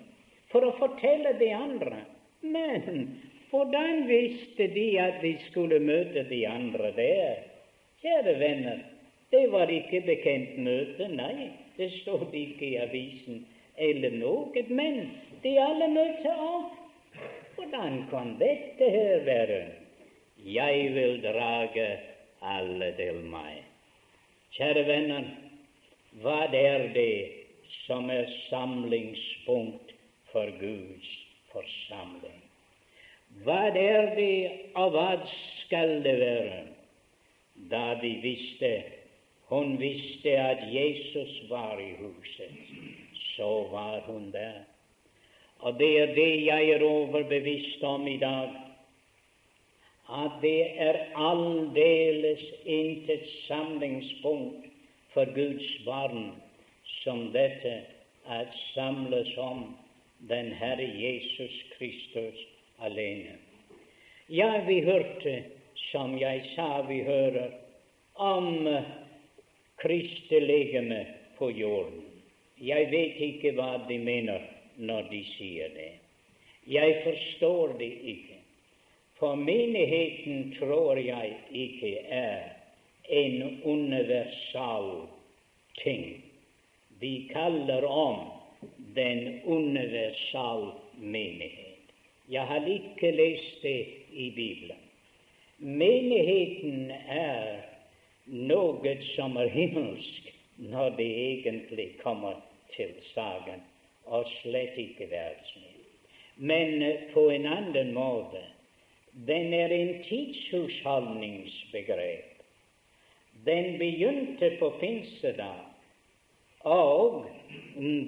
for 0.51 0.67
å 0.67 0.75
fortelle 0.81 1.37
de 1.39 1.53
andre. 1.55 2.03
Men 2.43 3.05
hvordan 3.53 4.07
visste 4.09 4.67
de 4.75 4.87
at 5.01 5.21
de 5.23 5.37
skulle 5.51 5.79
møte 5.81 6.25
de 6.31 6.41
andre 6.49 6.93
der? 6.97 7.43
Kjære 8.01 8.39
venner, 8.41 8.79
det 9.31 9.43
var 9.53 9.71
ikke 9.71 10.01
bekjent 10.07 10.57
møte, 10.59 11.09
nei, 11.13 11.51
det 11.77 11.91
stod 12.01 12.33
ikke 12.33 12.67
i 12.67 12.79
avisen 12.81 13.45
eller 13.77 14.17
noe, 14.17 14.65
men 14.69 14.99
de 15.45 15.53
alle 15.61 15.89
møtte 15.93 16.33
opp. 16.33 16.79
Hvordan 17.57 18.03
kan 18.11 18.35
dette 18.41 18.89
her 18.97 19.23
være? 19.29 19.61
Jeg 20.45 20.89
vil 20.97 21.21
drage 21.23 21.89
alle 22.43 22.89
til 22.97 23.21
meg. 23.35 23.61
Kjære 24.57 24.87
venner, 24.89 25.29
hva 26.25 26.47
er 26.49 26.89
det 26.97 27.17
som 27.85 28.11
er 28.11 28.33
samlingspunkt 28.49 29.95
for 30.33 30.51
Guds 30.61 31.13
forsamling? 31.53 32.42
Hva 33.45 33.69
er 33.69 34.15
det, 34.17 34.51
og 34.75 34.91
hva 34.95 35.11
skal 35.65 35.99
det 36.05 36.19
være? 36.21 36.61
Da 37.71 37.95
vi 38.03 38.17
visste 38.23 38.75
hun 39.53 39.81
visste 39.81 40.31
at 40.31 40.59
Jesus 40.75 41.51
var 41.51 41.79
i 41.79 41.91
huset, 42.01 42.53
så 43.37 43.69
var 43.71 44.01
hun 44.07 44.33
der. 44.33 44.53
Og 45.59 45.79
det 45.79 46.01
er 46.01 46.15
det 46.15 46.45
jeg 46.47 46.69
er 46.69 46.85
overbevist 46.85 47.83
om 47.83 48.07
i 48.07 48.17
dag, 48.17 48.49
at 50.13 50.31
det 50.43 50.81
er 50.81 50.97
aldeles 51.15 52.41
intet 52.65 53.29
samlingspunkt 53.47 54.67
for 55.13 55.25
Guds 55.35 55.85
barn 55.85 56.33
som 57.05 57.29
dette 57.33 57.77
at 58.27 58.57
samles 58.75 59.37
om 59.37 59.77
den 60.29 60.53
Herre 60.53 60.89
Jesus 60.97 61.65
Kristus 61.77 62.52
alene. 62.83 63.39
Ja, 64.27 64.65
vi 64.67 64.81
hørte, 64.81 65.43
som 65.91 66.19
jeg 66.19 66.45
sa, 66.55 66.83
vi 66.89 67.03
hører 67.07 67.51
om 68.15 68.69
Kristi 69.83 70.41
legeme 70.41 71.07
på 71.39 71.51
jorden. 71.51 72.03
Jeg 72.63 72.91
vet 72.93 73.19
ikke 73.27 73.55
hva 73.59 73.73
de 73.89 73.99
mener 73.99 74.45
når 74.79 75.09
de 75.11 75.23
sier 75.35 75.73
det. 75.75 75.91
Jeg 76.71 77.01
forstår 77.05 77.75
det 77.81 77.91
ikke. 78.15 78.39
For 79.19 79.35
menigheten 79.39 80.55
tror 80.59 80.99
jeg 80.99 81.35
ikke 81.51 81.93
er 82.11 82.53
en 83.09 83.61
universal 83.65 85.07
ting. 85.83 86.23
Vi 87.03 87.29
kaller 87.33 87.85
om 87.87 88.25
den 88.95 89.41
universal 89.45 90.73
menighet. 90.97 91.72
Jeg 92.33 92.47
har 92.49 92.67
ikke 92.67 93.11
lest 93.11 93.63
det 93.63 93.87
i 94.13 94.33
Bibelen. 94.37 94.77
Menigheten 95.59 96.91
er 97.09 97.61
noe 98.27 98.97
som 99.13 99.37
er 99.37 99.49
himmelsk, 99.53 100.33
når 100.57 100.89
det 100.97 101.11
egentlig 101.27 101.91
kommer 102.01 102.41
til 102.77 102.95
saken, 103.13 103.61
og 104.05 104.27
slett 104.41 104.79
ikke 104.81 105.11
verdslig. 105.11 105.77
Men 106.37 106.83
eh, 106.83 107.01
på 107.13 107.31
en 107.31 107.47
annen 107.47 107.95
måte 107.95 108.41
den 109.29 109.53
er 109.53 109.69
en 109.77 110.05
tidshusholdningsbegrep. 110.09 112.43
Den 113.45 113.79
begynte 113.79 114.57
på 114.59 114.71
pinsedag, 114.81 115.61
og 116.65 117.27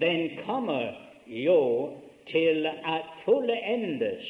den 0.00 0.30
kommer 0.46 0.94
jo 1.26 1.90
til 2.26 2.66
at 2.66 3.04
fullendes 3.24 4.24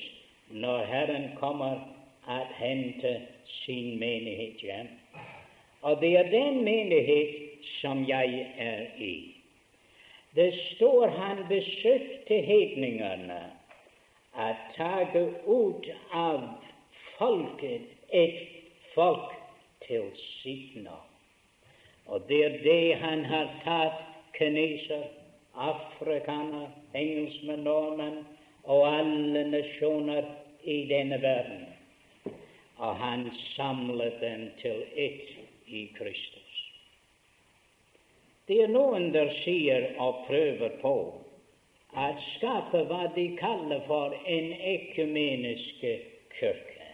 når 0.51 0.85
Herren 0.85 1.31
kommer 1.37 1.95
at 2.29 2.47
hente 2.57 3.21
sin 3.47 3.99
menighet 3.99 4.57
hjem. 4.61 4.89
Og 5.83 6.01
det 6.01 6.17
er 6.17 6.31
den 6.31 6.65
menighet 6.65 7.29
som 7.81 8.09
jeg 8.09 8.47
er 8.59 8.87
i. 8.99 9.37
Det 10.35 10.55
står 10.55 11.07
han 11.07 11.37
besøkte 11.49 12.41
hedningene 12.41 13.43
at 14.39 14.57
tage 14.77 15.35
ut 15.47 15.87
av 16.13 16.41
folket 17.19 17.83
et 18.13 18.41
folk 18.95 19.35
til 19.87 20.11
sitt 20.43 20.83
navn. 20.83 21.11
Og 22.07 22.25
det 22.29 22.45
er 22.45 22.57
det 22.63 22.97
han 23.01 23.25
har 23.25 23.53
tatt 23.65 24.01
kineser, 24.39 25.07
afrikaner, 25.55 26.69
engelskmenn, 26.95 27.65
nordmenn 27.67 28.23
og 28.65 28.87
alle 28.89 29.45
nasjoner 29.51 30.29
i 30.65 30.85
denne 30.89 31.21
verden. 31.23 31.67
Og 32.79 32.97
han 32.97 33.29
samlet 33.55 34.21
dem 34.21 34.49
til 34.63 34.83
ett 34.97 35.29
i 35.67 35.87
Kristus. 35.99 36.41
Det 38.47 38.61
er 38.67 38.73
noen 38.73 39.09
der 39.15 39.31
sier 39.41 39.95
og 40.05 40.27
prøver 40.27 40.75
på 40.83 40.97
at 41.97 42.19
skape 42.35 42.83
hva 42.91 43.07
de 43.15 43.29
kaller 43.39 43.85
for 43.87 44.13
en 44.27 44.51
ekumenisk 44.75 45.85
kirke. 46.39 46.89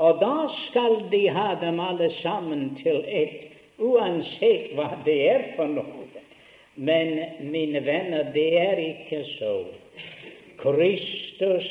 Og 0.00 0.20
da 0.20 0.48
skal 0.66 0.98
de 1.12 1.22
ha 1.28 1.54
dem 1.60 1.80
alle 1.80 2.10
sammen 2.20 2.74
til 2.82 3.04
ett, 3.06 3.50
uansett 3.78 4.74
hva 4.76 4.90
det 5.04 5.18
er 5.30 5.46
for 5.56 5.70
noe. 5.78 5.99
Men 6.80 7.18
mine 7.52 7.82
venner, 7.84 8.30
det 8.32 8.48
er 8.56 8.78
ikke 8.80 9.20
så. 9.36 9.56
Kristus 10.62 11.66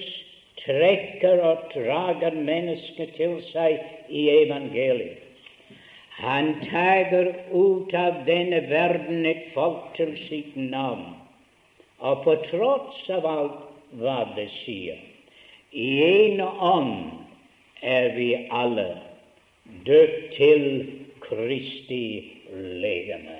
trekker 0.61 1.41
og 1.45 1.71
drager 1.73 2.35
mennesket 2.37 3.15
til 3.17 3.39
seg 3.49 3.79
i 4.09 4.27
evangeliet. 4.43 5.25
Han 6.19 6.51
tager 6.67 7.31
ut 7.55 7.93
av 7.95 8.21
denne 8.27 8.59
verden 8.67 9.25
et 9.25 9.49
folk 9.55 9.95
til 9.95 10.13
sitt 10.27 10.57
navn. 10.59 11.15
Og 12.03 12.25
på 12.25 12.35
tross 12.49 13.01
av 13.15 13.25
alt 13.25 13.61
hva 13.99 14.19
det 14.35 14.49
sier, 14.59 14.99
i 15.71 15.89
en 16.05 16.43
ånd 16.43 16.95
er 17.81 18.11
vi 18.19 18.33
alle 18.51 18.89
døpt 19.87 20.33
til 20.35 20.65
Kristi 21.23 22.03
legeme. 22.83 23.38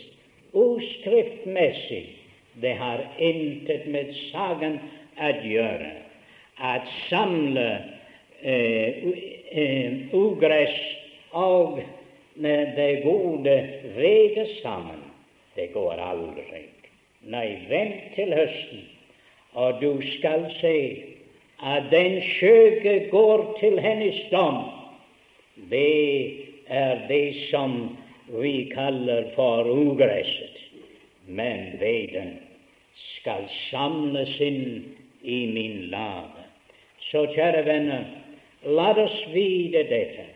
uskriftmessig 0.54 2.04
det 2.60 2.74
har 2.74 3.02
intet 3.18 3.86
med 3.90 4.12
saken 4.30 4.78
å 5.18 5.30
gjøre. 5.42 5.90
At 6.62 6.86
samle 7.08 7.66
eh, 8.40 9.00
eh, 9.50 10.14
ugress 10.14 10.76
og 11.34 11.80
det 12.34 12.90
gode 13.02 13.56
veget 13.96 14.54
sammen, 14.62 15.02
det 15.58 15.72
går 15.74 15.98
aldri. 16.02 16.64
Nei, 17.24 17.56
vent 17.70 18.14
til 18.16 18.34
høsten, 18.36 18.80
og 19.56 19.78
du 19.80 19.96
skal 20.18 20.44
se 20.60 20.76
at 21.64 21.86
den 21.90 22.18
skjøge 22.34 23.08
går 23.10 23.44
til 23.60 23.78
hennes 23.80 24.18
dom. 24.32 24.58
Det 25.70 26.44
er 26.68 27.06
det 27.08 27.36
som 27.50 27.96
vi 28.28 28.70
kaller 28.74 29.30
for 29.36 29.64
ugresset. 29.70 30.58
Men 31.26 31.78
veden 31.80 32.34
skal 33.20 33.46
samles 33.70 34.34
inn 34.44 34.84
i 35.22 35.38
min 35.54 35.86
lage. 35.94 36.44
Så, 37.08 37.24
kjære 37.32 37.62
venner, 37.64 38.04
la 38.64 38.90
oss 39.00 39.16
vite 39.32 39.86
dette, 39.88 40.26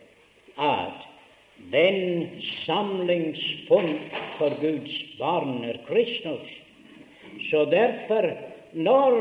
at 0.57 1.05
den 1.73 2.29
samlingspunkt 2.65 4.17
for 4.39 4.57
Guds 4.63 4.97
barn 5.19 5.65
er 5.69 5.83
Kristus. 5.89 6.49
Så 7.51 7.65
derfor, 7.65 8.31
når 8.73 9.15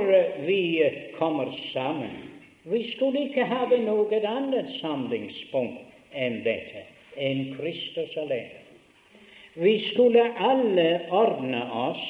vi 0.45 0.84
kommer 1.18 1.51
sammen 1.74 2.24
Vi 2.68 2.91
skulle 2.91 3.22
ikke 3.30 3.45
ha 3.47 3.63
noe 3.80 4.18
annet 4.28 4.74
samlingspunkt 4.82 5.86
enn 6.11 6.41
dette, 6.43 6.82
enn 7.15 7.53
Kristus 7.55 8.11
alene. 8.20 8.59
Vi 9.55 9.78
skulle 9.93 10.26
alle 10.36 10.89
ordne 11.15 11.61
oss 11.72 12.03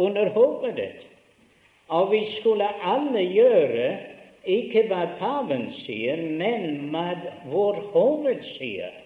under 0.00 0.30
hovedet. 0.32 1.04
Og 1.88 2.10
vi 2.12 2.22
skulle 2.38 2.68
alle 2.82 3.20
gjøre 3.20 3.90
ikke 4.48 4.86
hva 4.88 5.04
paven 5.20 5.68
sier, 5.82 6.20
men 6.40 6.88
hva 6.92 7.12
vår 7.52 7.82
hoved 7.92 8.40
sier. 8.56 8.96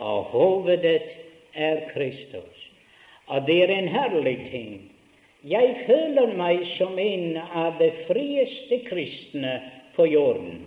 Og 0.00 0.32
hovedet 0.32 1.04
er 1.54 1.84
Kristus. 1.92 2.68
Og 3.28 3.46
det 3.46 3.58
er 3.66 3.74
en 3.76 3.92
herlig 3.92 4.38
ting. 4.50 4.74
Jeg 5.42 5.72
føler 5.88 6.36
meg 6.38 6.60
som 6.76 6.98
en 7.02 7.38
av 7.42 7.80
de 7.80 7.88
frieste 8.06 8.78
kristne 8.86 9.56
på 9.96 10.06
jorden. 10.06 10.60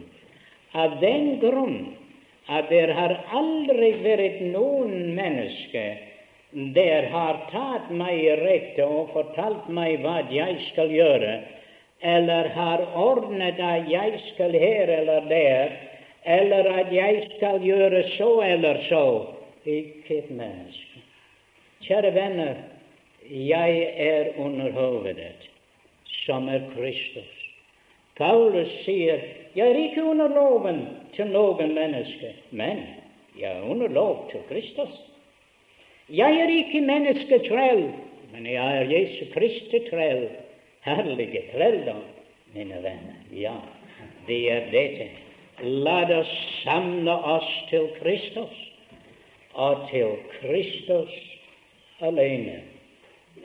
Av 0.76 0.98
den 1.00 1.38
grunn 1.40 1.78
at 2.52 2.68
det 2.70 2.90
har 2.98 3.14
aldri 3.34 3.94
vært 4.04 4.42
noen 4.52 5.16
menneske 5.16 5.86
der 6.76 7.08
har 7.12 7.40
tatt 7.52 7.88
meg 7.92 8.20
i 8.20 8.36
rette 8.40 8.84
og 8.84 9.10
fortalt 9.16 9.66
meg 9.72 10.04
hva 10.04 10.22
jeg 10.32 10.60
skal 10.70 10.92
gjøre, 10.92 11.34
eller 12.00 12.52
har 12.56 12.84
ordnet 12.96 13.60
at 13.60 13.90
jeg 13.92 14.22
skal 14.30 14.56
her 14.56 14.92
eller 15.00 15.28
der, 15.32 15.74
eller 16.24 16.70
at 16.80 16.94
jeg 16.96 17.26
skal 17.36 17.60
gjøre 17.64 18.06
så 18.16 18.30
eller 18.44 18.80
så. 18.88 19.06
Ikke 19.66 20.20
et 20.20 20.32
menneske. 20.32 21.04
Kjære 21.84 22.12
venner, 22.16 22.56
jeg 23.30 23.94
er 23.98 24.26
under 24.38 24.72
hovedet, 24.72 25.50
som 26.26 26.50
er 26.50 26.62
Kristus. 26.76 27.32
Paulus 28.18 28.72
sier, 28.86 29.20
'Jeg 29.56 29.72
er 29.72 29.76
ikke 29.76 30.04
under 30.04 30.28
loven 30.28 30.88
til 31.16 31.28
noen 31.28 31.74
menneske, 31.74 32.34
men 32.52 32.80
jeg 33.40 33.58
er 33.58 33.62
under 33.62 33.88
lov 33.88 34.32
til 34.32 34.40
Kristus.' 34.50 35.02
Jeg 36.10 36.40
er 36.40 36.50
ikke 36.50 36.82
mennesketrell, 36.82 37.94
men 38.34 38.46
jeg 38.46 38.78
er 38.78 38.92
Jesu 38.92 39.26
Kristi 39.34 39.80
trell. 39.90 40.28
Herlige 40.86 41.42
trelldom, 41.54 42.04
mine 42.54 42.76
venner. 42.76 43.16
Ja, 43.34 43.56
det 44.28 44.52
er 44.52 44.70
dette. 44.72 45.10
La 45.64 46.04
oss 46.20 46.62
samle 46.64 47.12
oss 47.12 47.50
til 47.70 47.88
Kristus, 48.02 48.54
og 49.54 49.88
til 49.90 50.14
Kristus 50.42 51.12
alene. 52.02 52.75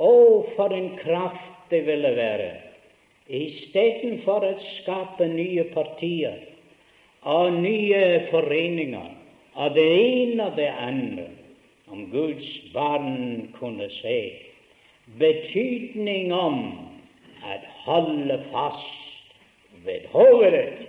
Å, 0.01 0.13
for 0.57 0.73
en 0.73 0.95
kraft 1.03 1.71
det 1.71 1.83
ville 1.87 2.11
være 2.17 2.51
istedenfor 3.31 4.43
å 4.49 4.55
skape 4.81 5.29
nye 5.31 5.67
partier 5.75 6.39
og 7.31 7.59
nye 7.61 8.01
foreninger 8.31 9.11
av 9.61 9.75
det 9.77 9.87
ene 9.87 10.47
og 10.49 10.57
det 10.57 10.71
andre, 10.73 11.27
om 11.91 12.07
Guds 12.11 12.49
barn 12.75 13.51
kunne 13.59 13.87
se 14.01 14.17
betydning 15.21 16.33
om 16.33 16.59
at 17.45 17.67
holde 17.85 18.39
fast 18.51 19.35
ved 19.85 20.07
hovedet 20.13 20.87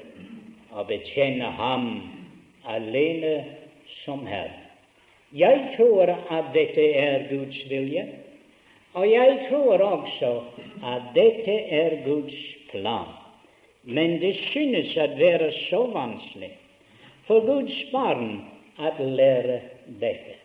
og 0.72 0.88
bekjenne 0.88 1.51
Ham 1.57 1.88
alene 2.70 3.36
som 4.03 4.26
Herre. 4.26 4.57
Jeg 5.34 5.62
tror 5.76 6.12
at 6.12 6.51
dette 6.53 6.84
er 6.99 7.28
Guds 7.30 7.57
vilje. 7.70 8.03
Og 8.94 9.12
jeg 9.12 9.48
tror 9.50 9.82
også 9.82 10.32
at 10.84 11.12
dette 11.16 11.54
er 11.72 12.02
Guds 12.06 12.39
plan. 12.72 13.08
Men 13.84 14.20
det 14.22 14.36
synes 14.52 14.92
å 15.00 15.08
være 15.18 15.52
så 15.70 15.86
vanskelig 15.94 16.52
for 17.28 17.46
Guds 17.48 17.78
barn 17.94 18.42
å 18.78 18.92
lære 19.00 19.62
dette. 20.02 20.36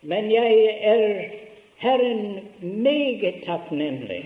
Men 0.00 0.30
jeg 0.32 0.70
er 0.86 1.04
Herren 1.80 2.38
meget 2.62 3.42
takknemlig. 3.44 4.22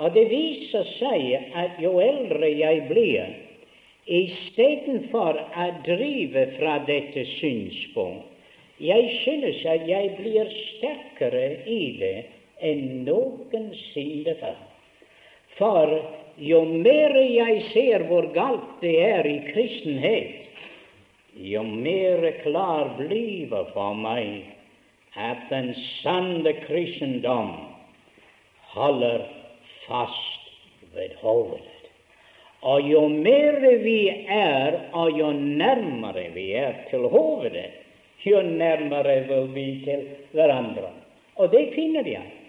Og 0.00 0.14
det 0.16 0.24
viser 0.30 0.88
seg 0.96 1.54
at 1.54 1.78
jo 1.82 1.98
eldre 2.02 2.48
jeg 2.48 2.86
blir, 2.88 3.34
istedenfor 4.08 5.38
å 5.38 5.66
drive 5.86 6.48
fra 6.56 6.78
dette 6.88 7.26
synspunkt, 7.36 8.28
jeg 8.82 9.10
synes 9.22 9.60
at 9.68 9.84
jeg 9.86 10.14
blir 10.16 10.48
sterkere 10.56 11.44
i 11.70 11.82
det 12.00 12.16
enn 12.62 13.02
noensinne 13.06 14.36
før. 14.40 14.58
For 15.58 15.92
jo 16.40 16.62
mer 16.64 17.16
jeg 17.20 17.58
ser 17.72 18.06
hvor 18.08 18.30
galt 18.34 18.80
det 18.80 18.94
er 19.04 19.28
i 19.28 19.38
kristenhet, 19.50 20.38
jo 21.36 21.62
mer 21.64 22.24
klar 22.42 22.94
blir 22.98 23.48
det 23.50 23.62
for 23.72 23.96
meg 23.96 24.48
at 25.16 25.44
den 25.50 25.72
sanne 26.02 26.54
kristendom 26.64 27.52
holder 28.72 29.26
fast 29.86 30.50
ved 30.96 31.16
hovedet. 31.20 31.68
Og 32.62 32.84
jo 32.86 33.08
mer 33.10 33.58
vi 33.82 34.08
er, 34.30 34.76
og 34.94 35.18
jo 35.18 35.32
nærmere 35.34 36.28
vi 36.34 36.52
er 36.56 36.84
til 36.90 37.08
hovedet, 37.10 37.72
jo 38.24 38.42
nærmere 38.42 39.16
vil 39.28 39.48
vi 39.54 39.66
til 39.84 40.06
hverandre. 40.32 40.92
Og 41.36 41.50
det 41.50 41.72
finner 41.74 42.06
jeg 42.06 42.41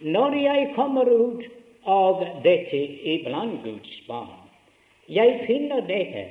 når 0.00 0.34
jeg 0.34 0.68
kommer 0.74 1.08
ut 1.08 1.44
av 1.84 2.22
dette 2.44 2.78
iblant 3.14 3.60
Guds 3.64 3.96
barn, 4.08 4.36
jeg 5.10 5.42
finner 5.46 5.82
dette 5.88 6.26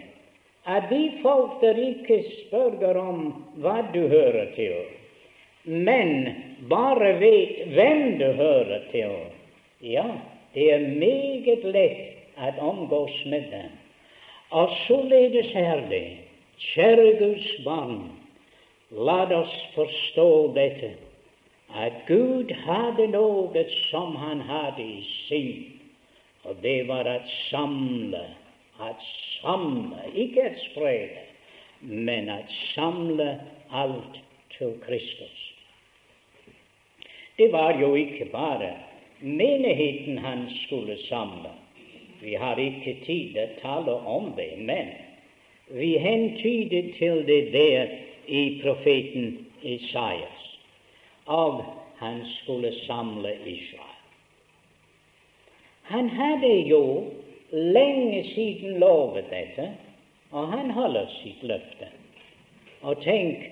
at 0.69 0.89
de 0.89 1.01
folk 1.23 1.59
der 1.61 1.77
ikke 1.81 2.21
spør 2.29 2.97
om 3.01 3.21
hva 3.61 3.81
du 3.93 4.01
hører 4.07 4.51
til, 4.55 4.77
men 5.65 6.33
bare 6.69 7.15
vet 7.19 7.65
hvem 7.75 8.17
du 8.19 8.27
hører 8.39 8.87
til, 8.91 9.17
ja, 9.85 10.07
det 10.53 10.71
er 10.73 10.87
meget 10.97 11.65
lett 11.69 12.39
å 12.39 12.53
omgås 12.71 13.15
med 13.29 13.49
dem. 13.51 13.75
Og 14.55 14.71
således 14.87 15.51
er 15.53 15.83
det, 15.91 16.05
kjære 16.73 17.11
Guds 17.19 17.49
barn, 17.65 17.99
la 18.89 19.21
oss 19.37 19.53
forstå 19.75 20.29
dette 20.55 20.95
at 21.75 21.93
Gud 22.07 22.51
hadde 22.65 23.07
noe 23.13 23.63
som 23.89 24.15
han 24.17 24.41
hadde 24.41 24.83
i 24.83 25.01
sinn, 25.27 25.65
og 26.43 26.57
det 26.63 26.87
var 26.87 27.05
at 27.07 27.27
samle, 27.49 28.23
at 28.81 29.03
samle, 29.41 30.07
ikke 30.15 30.47
at 30.49 30.57
sprede, 30.71 31.25
men 31.81 32.29
at 32.29 32.49
samle 32.73 33.29
alt 33.71 34.17
til 34.57 34.73
Kristus. 34.85 35.37
Det 37.37 37.51
var 37.51 37.77
jo 37.79 37.93
ikke 37.95 38.25
bare 38.31 38.73
menigheten 39.21 40.17
han 40.17 40.47
skulle 40.65 40.97
samle. 41.07 41.53
Vi 42.21 42.33
har 42.33 42.59
ikke 42.59 42.97
tid 43.05 43.35
til 43.35 43.45
å 43.45 43.61
tale 43.61 43.95
om 44.09 44.33
det, 44.35 44.51
men 44.57 44.91
vi 45.71 45.93
hentyder 46.01 46.91
til 46.97 47.23
det 47.27 47.43
der 47.53 47.95
i 48.27 48.43
profeten 48.63 49.45
Isaias 49.63 50.38
av 51.29 51.63
han 51.97 52.25
skulle 52.25 52.71
samle 52.71 53.35
Israel. 53.45 53.95
Han 55.83 56.09
hadde 56.09 56.53
jo 56.69 56.83
lenge 57.49 58.23
siden 58.33 58.79
lovet 58.79 59.29
dette, 59.29 59.71
og 60.31 60.47
han 60.53 60.71
holder 60.71 61.09
sitt 61.19 61.41
løfte. 61.43 61.89
Og 62.81 63.01
tenk 63.03 63.45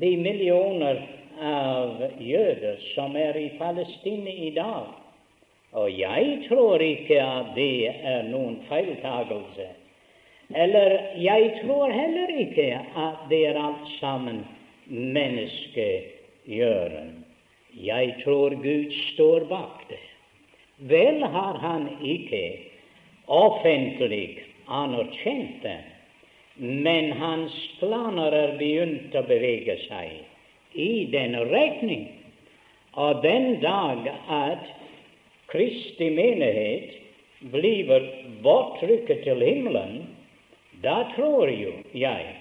de 0.00 0.10
millioner 0.16 1.00
av 1.40 2.02
jøder 2.18 2.80
som 2.94 3.16
er 3.16 3.36
i 3.38 3.50
Palestina 3.58 4.32
i 4.32 4.50
dag. 4.56 4.90
Og 5.74 5.90
jeg 5.98 6.38
tror 6.48 6.82
ikke 6.82 7.20
at 7.22 7.54
det 7.56 7.90
er 7.90 8.28
noen 8.30 8.60
feiltagelse. 8.68 9.68
Eller 10.54 10.98
jeg 11.18 11.54
tror 11.62 11.92
heller 11.92 12.34
ikke 12.46 12.68
at 12.96 13.24
det 13.30 13.46
er 13.48 13.60
alt 13.60 13.88
sammen 14.00 14.44
menneske 14.86 15.88
gjøren. 16.48 17.24
Jeg 17.74 18.14
tror 18.22 18.54
Gud 18.62 18.92
står 19.14 19.46
bak 19.50 19.84
det. 19.88 20.02
Vel 20.90 21.22
har 21.22 21.58
han 21.62 21.88
ikke 22.02 22.44
offentlig 23.26 24.44
anerkjent 24.68 25.62
det, 25.62 25.80
men 26.56 27.12
hans 27.18 27.54
planer 27.80 28.34
er 28.34 28.56
begynt 28.58 29.14
å 29.14 29.24
bevege 29.26 29.78
seg 29.86 30.78
i 30.78 31.06
den 31.10 31.36
retning. 31.50 32.06
Og 32.94 33.22
den 33.22 33.58
dag 33.62 34.06
at 34.30 34.66
Kristi 35.50 36.10
menighet 36.14 36.94
blir 37.52 37.90
bortrykket 38.42 39.24
til 39.26 39.42
himmelen, 39.42 40.04
da 40.82 41.02
tror 41.14 41.50
jo 41.50 41.74
jeg 41.94 42.34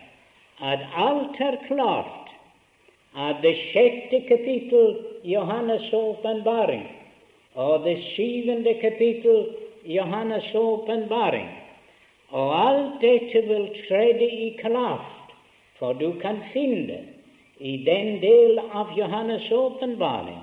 at 0.64 0.86
alt 0.98 1.40
er 1.42 1.58
klart 1.68 2.23
av 3.16 3.42
det 3.42 3.56
sjette 3.72 4.20
kapittel 4.28 4.96
Johannes' 5.24 5.94
åpenbaring 5.94 6.86
og 7.54 7.84
det 7.86 7.98
syvende 8.16 8.74
kapittel 8.82 9.46
Johannes' 9.86 10.56
åpenbaring. 10.56 11.50
Og 12.34 12.54
alt 12.58 13.02
dette 13.02 13.44
vil 13.46 13.68
trede 13.88 14.26
i 14.26 14.50
kraft, 14.58 15.36
for 15.78 15.94
du 15.94 16.14
kan 16.22 16.42
finne 16.54 17.04
i 17.60 17.78
den 17.86 18.18
del 18.22 18.60
av 18.72 18.96
Johannes' 18.98 19.52
åpenbaring 19.54 20.42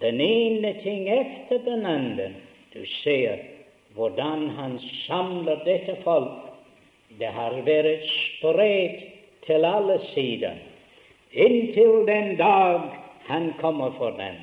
den 0.00 0.20
ene 0.20 0.74
ting 0.82 1.08
etter 1.08 1.62
den 1.64 1.86
andre. 1.86 2.30
Du 2.72 2.84
ser 3.00 3.40
hvordan 3.96 4.50
han 4.58 4.78
samler 5.06 5.62
dette 5.64 5.96
folk. 6.04 6.42
Det 7.18 7.30
har 7.32 7.62
vært 7.64 8.04
spredt 8.12 9.04
til 9.46 9.64
alle 9.64 9.96
sider 10.12 10.58
inntil 11.36 12.06
den 12.08 12.36
dag 12.40 12.80
han 13.28 13.52
kommer 13.60 13.92
for 13.98 14.16
dem 14.18 14.36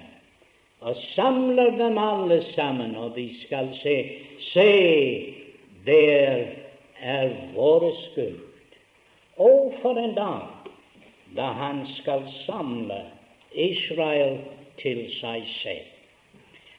og 0.84 0.96
samler 1.16 1.78
dem 1.80 1.98
alle 1.98 2.42
sammen, 2.56 2.96
og 2.96 3.16
de 3.16 3.30
skal 3.46 3.70
se 3.80 3.98
Se, 4.54 5.34
der 5.86 6.46
er 7.00 7.30
vår 7.56 7.86
skyld. 8.02 8.42
Å, 9.40 9.52
for 9.82 9.98
en 9.98 10.12
dag 10.18 10.68
da 11.38 11.48
han 11.58 11.86
skal 11.98 12.26
samle 12.44 13.00
Israel 13.56 14.38
til 14.82 15.06
seg 15.16 15.48
selv. 15.62 15.88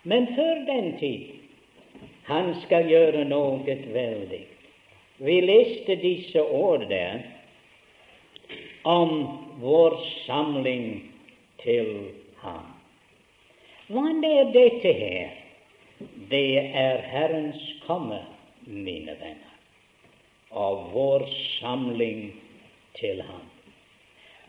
Men 0.05 0.29
før 0.37 0.61
den 0.69 0.93
tid 1.01 1.41
Han 2.25 2.55
skal 2.63 2.87
gjøre 2.89 3.27
noe 3.29 3.75
veldig. 3.93 4.45
Vi 5.21 5.35
leste 5.45 5.97
disse 6.01 6.41
ord 6.41 6.87
der 6.89 7.21
om 8.89 9.44
vår 9.61 9.97
samling 10.27 11.03
til 11.63 11.91
ham. 12.43 12.71
Hva 13.89 14.05
er 14.25 14.53
dette 14.55 14.93
her? 14.97 15.35
Det 16.31 16.59
er 16.75 17.03
Herrens 17.07 17.63
komme, 17.87 18.21
mine 18.67 19.15
venner, 19.21 19.53
og 20.51 20.89
vår 20.93 21.27
samling 21.61 22.33
til 22.99 23.23
ham. 23.23 23.45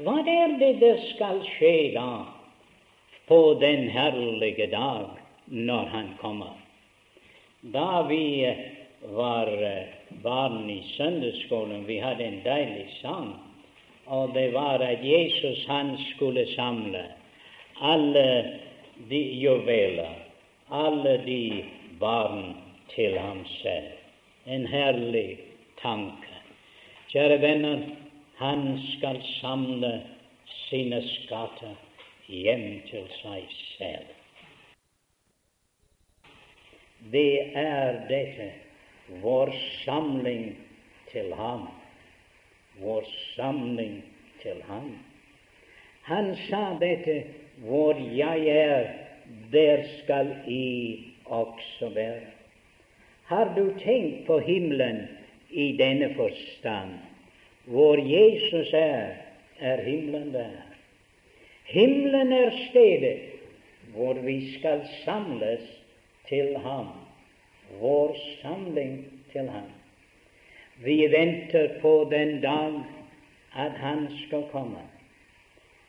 Hva 0.02 0.18
er 0.28 0.58
det 0.60 0.74
det 0.82 0.96
skal 1.14 1.44
skje 1.56 1.94
da, 1.96 2.26
på 3.28 3.56
den 3.62 3.90
herlige 3.90 4.68
dag, 4.72 5.08
når 5.48 5.92
han 5.94 6.14
kommer? 6.22 6.56
Da 7.74 8.02
vi 8.10 8.46
var 9.16 9.52
barn 10.24 10.70
i 10.70 10.82
søndagsskolen, 10.98 11.88
vi 11.88 11.98
hadde 12.00 12.24
en 12.24 12.42
deilig 12.46 12.88
sang, 13.02 13.34
og 14.06 14.34
det 14.34 14.54
var 14.54 14.80
at 14.80 15.04
Jesus 15.04 15.66
han 15.68 15.98
skulle 16.14 16.46
samle 16.56 17.04
alle 17.82 18.60
de 19.10 19.22
juveler, 19.42 20.14
alle 20.72 21.18
de 21.26 21.66
barn 22.00 22.56
til 22.96 23.18
ham 23.20 23.46
selv. 23.62 23.92
En 24.48 24.68
herlig 24.68 25.40
tanke. 25.82 26.36
Kjære 27.10 27.42
venner, 27.42 27.80
han 28.38 28.80
skal 28.98 29.22
samle 29.40 30.02
sine 30.70 31.02
skatter 31.08 31.74
hjem 32.28 32.82
til 32.90 33.08
seg 33.22 33.50
selv. 33.78 34.12
Det 37.12 37.58
er 37.58 38.00
dette, 38.10 38.52
vår 39.22 39.52
samling 39.86 40.56
til 41.12 41.34
ham. 41.38 41.68
Vår 42.82 43.04
samling 43.36 44.04
til 44.42 44.62
ham. 44.68 44.96
Han 46.02 46.36
sa 46.50 46.78
dette 46.80 47.24
hvor 47.64 47.98
jeg 48.16 48.48
er, 48.48 48.88
der 49.52 49.84
skal 50.04 50.36
I 50.48 51.00
også 51.26 51.90
være. 51.90 52.22
Har 53.26 53.54
du 53.56 53.74
tenkt 53.80 54.26
på 54.28 54.40
himmelen 54.40 55.08
i 55.50 55.78
denne 55.78 56.14
forstand? 56.16 56.90
Hvor 57.66 57.98
Jesus 57.98 58.74
er, 58.74 59.08
er 59.60 59.82
himmelen 59.84 60.34
der. 60.34 60.62
Himmelen 61.64 62.32
er 62.34 62.52
stedet 62.70 63.20
hvor 63.94 64.14
vi 64.14 64.54
skal 64.54 64.82
samles 65.06 65.62
til 66.28 66.58
Ham. 66.58 66.88
Vår 67.80 68.18
samling 68.42 69.06
til 69.32 69.50
Ham. 69.50 69.75
Vi 70.84 71.08
venter 71.08 71.80
på 71.82 72.08
den 72.12 72.42
dag 72.42 72.84
at 73.56 73.72
Han 73.72 74.08
skal 74.28 74.44
komme 74.52 74.82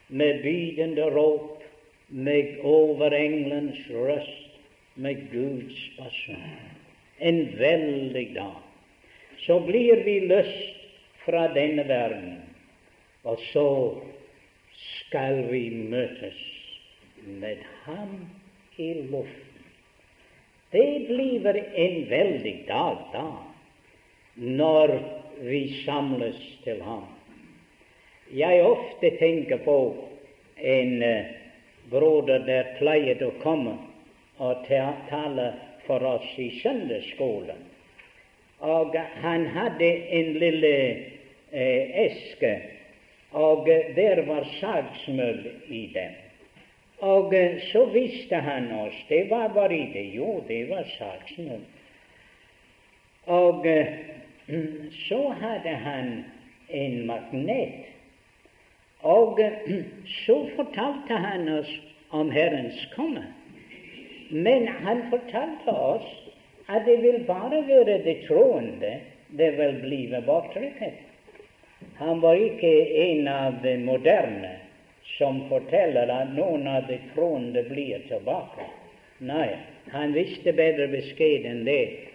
med 0.09 0.43
bydende 0.43 1.11
råp, 1.11 1.63
med 2.09 2.59
over 2.63 3.11
englens 3.11 3.79
røst, 3.91 4.61
med 4.95 5.27
Guds 5.33 5.91
basun. 5.99 6.43
En 7.19 7.59
veldig 7.59 8.35
dag. 8.35 8.61
Så 9.39 9.59
blir 9.61 10.05
vi 10.05 10.21
løst 10.29 10.87
fra 11.25 11.49
denne 11.55 11.89
verden, 11.89 12.39
og 13.25 13.41
så 13.51 13.67
skal 14.79 15.43
vi 15.51 15.71
møtes 15.91 16.39
med 17.27 17.67
Ham 17.85 18.15
i 18.79 18.93
luften. 19.11 19.67
Det 20.73 21.07
blir 21.09 21.63
en 21.75 22.11
veldig 22.11 22.57
dag 22.69 23.03
da, 23.13 23.27
når 24.37 24.99
vi 25.41 25.83
samles 25.85 26.37
til 26.65 26.83
Ham. 26.83 27.05
Jeg 28.35 28.63
ofte 28.63 29.11
tenker 29.19 29.57
på 29.65 29.79
en 30.57 31.03
uh, 31.03 31.27
broder 31.91 32.43
der 32.45 32.75
pleiet 32.79 33.23
å 33.23 33.31
komme 33.43 33.77
og 34.43 34.67
tale 34.67 35.47
for 35.87 36.05
oss 36.05 36.27
i 36.43 36.51
søndagsskolen. 36.61 37.63
Og 38.67 38.97
han 39.23 39.47
hadde 39.55 39.91
en 40.19 40.33
lille 40.41 40.75
uh, 41.53 42.03
eske, 42.07 42.53
og 43.37 43.69
der 43.97 44.23
var 44.27 44.49
sagsmøll 44.61 45.45
i 45.69 45.87
den. 45.95 46.23
Og 47.05 47.35
eh, 47.37 47.59
så 47.73 47.83
visste 47.93 48.39
han 48.41 48.71
oss 48.73 48.97
det 49.11 49.27
var 49.29 49.73
i 49.73 49.83
det. 49.93 50.07
Jo, 50.17 50.45
det 50.49 50.63
var 50.71 50.87
saksmøll. 50.97 51.61
Og 53.27 53.67
så 55.09 55.21
hadde 55.41 55.75
han 55.83 56.25
en 56.69 57.07
magnet 57.07 57.87
og 59.07 59.41
så 60.27 60.37
fortalte 60.57 61.15
han 61.15 61.49
oss 61.59 61.73
om 62.11 62.31
Herrens 62.31 62.79
komme. 62.95 63.25
Men 64.31 64.69
han 64.69 65.07
fortalte 65.11 65.71
oss 65.71 66.07
at 66.67 66.87
det 66.87 66.97
vil 67.03 67.25
bare 67.27 67.63
være 67.67 67.99
det 68.03 68.23
troende 68.27 68.97
det 69.29 69.51
vil 69.59 69.81
bli 69.83 70.01
bortrykket. 70.27 71.03
Han 71.99 72.21
var 72.21 72.35
ikke 72.35 72.73
en 73.03 73.29
av 73.29 73.61
de 73.63 73.77
moderne 73.79 74.57
som 75.17 75.45
forteller 75.49 76.11
at 76.11 76.33
noen 76.35 76.67
av 76.67 76.89
de 76.89 76.99
troende 77.15 77.63
blir 77.69 78.03
tilbake. 78.09 78.67
Nei, 79.19 79.57
han 79.93 80.13
visste 80.13 80.53
bedre 80.53 80.89
beskjed 80.93 81.47
enn 81.49 81.65
det. 81.69 82.06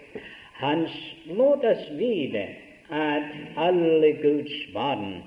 Han 0.52 0.86
lot 1.26 1.64
oss 1.64 1.90
vite 1.98 2.46
at 2.90 3.30
alle 3.56 4.12
Guds 4.22 4.72
barn 4.74 5.22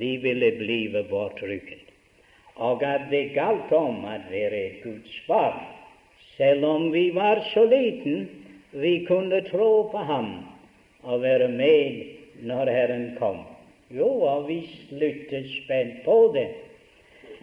de 0.00 0.16
ville 0.22 0.50
blive 0.58 1.04
bortrykket, 1.10 1.84
og 2.56 2.82
at 2.82 3.06
det 3.10 3.34
galt 3.34 3.72
om 3.72 4.04
at 4.04 4.26
være 4.30 4.70
Guds 4.82 5.20
barn. 5.28 5.60
Selv 6.36 6.64
om 6.64 6.92
vi 6.92 7.14
var 7.14 7.40
så 7.54 7.64
liten, 7.64 8.28
vi 8.72 9.04
kunne 9.08 9.40
tro 9.40 9.82
på 9.92 9.98
ham 9.98 10.34
og 11.02 11.22
være 11.22 11.48
med 11.48 12.04
når 12.42 12.70
Herren 12.70 13.16
kom. 13.18 13.38
Jo, 13.90 14.08
og 14.08 14.48
vi 14.48 14.62
sluttet 14.88 15.50
spent 15.64 16.02
på 16.04 16.32
det. 16.34 16.48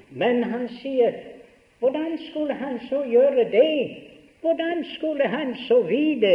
Men 0.09 0.43
han 0.43 0.67
sier, 0.81 1.13
hvordan 1.79 2.17
skulle 2.29 2.53
han 2.53 2.79
så 2.89 3.03
gjøre 3.07 3.45
det? 3.51 4.10
Hvordan 4.41 4.85
skulle 4.95 5.27
han 5.27 5.55
så 5.67 5.81
vite 5.85 6.31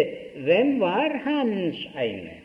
hvem 0.47 0.81
var 0.81 1.17
hans 1.25 1.89
egne? 1.97 2.37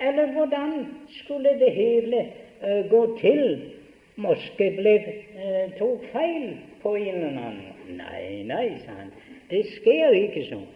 Eller 0.00 0.32
hvordan 0.32 0.86
skulle 1.08 1.48
det 1.60 1.72
hele 1.72 2.26
uh, 2.62 2.90
gå 2.90 3.18
til. 3.20 3.72
Moske 4.16 4.70
ble 4.78 4.94
uh, 5.36 5.76
tok 5.78 6.04
feil 6.12 6.56
på 6.82 6.94
en 6.96 7.14
eller 7.14 7.28
annen. 7.50 7.72
Nei, 7.98 8.42
nei, 8.48 8.66
sa 8.84 8.96
han, 8.96 9.12
det 9.50 9.62
skjer 9.76 10.16
ikke 10.16 10.44
sånn. 10.50 10.66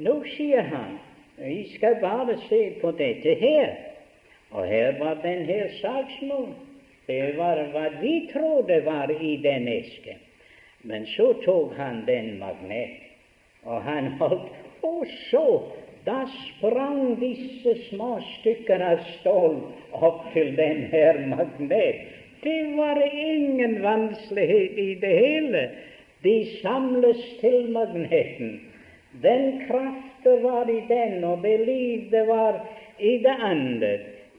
Nå 0.00 0.16
sier 0.32 0.64
han 0.72 0.96
vi 1.40 1.62
skal 1.74 1.96
bare 2.00 2.36
se 2.48 2.60
på 2.80 2.90
dette 2.96 3.34
her. 3.40 3.76
Og 4.50 4.66
her 4.66 4.98
var 4.98 5.20
den 5.22 5.44
her 5.48 5.68
saksmål. 5.80 6.50
Det 7.06 7.36
var 7.36 7.62
hva 7.72 7.86
vi 8.00 8.28
trodde 8.32 8.80
var 8.84 9.10
i 9.10 9.36
den 9.42 9.68
esken. 9.68 10.18
Men 10.82 11.06
så 11.06 11.32
tok 11.44 11.76
han 11.76 12.04
den 12.06 12.38
magnet, 12.38 13.09
og 13.64 13.82
han 13.82 14.12
holdt 14.20 14.50
Og 14.82 15.06
så 15.30 15.46
da 16.06 16.24
sprang 16.32 17.20
disse 17.20 17.74
små 17.90 18.14
stykker 18.24 18.80
av 18.80 19.02
stål 19.20 19.58
opp 19.92 20.22
til 20.32 20.54
den 20.56 20.86
her 20.92 21.18
magnet. 21.28 22.06
Det 22.40 22.60
var 22.76 23.00
ingen 23.04 23.82
vanskelighet 23.84 24.78
i 24.80 24.94
det 25.02 25.12
hele. 25.18 25.64
De 26.24 26.36
samles 26.62 27.20
til 27.40 27.68
magneten. 27.72 28.60
Den 29.22 29.66
kraften 29.66 30.42
var 30.42 30.70
i 30.70 30.80
den, 30.88 31.24
og 31.24 31.42
det 31.44 31.58
liv 31.66 32.08
det 32.10 32.24
var 32.28 32.62
i 32.98 33.18
det 33.24 33.36
andre. 33.50 33.92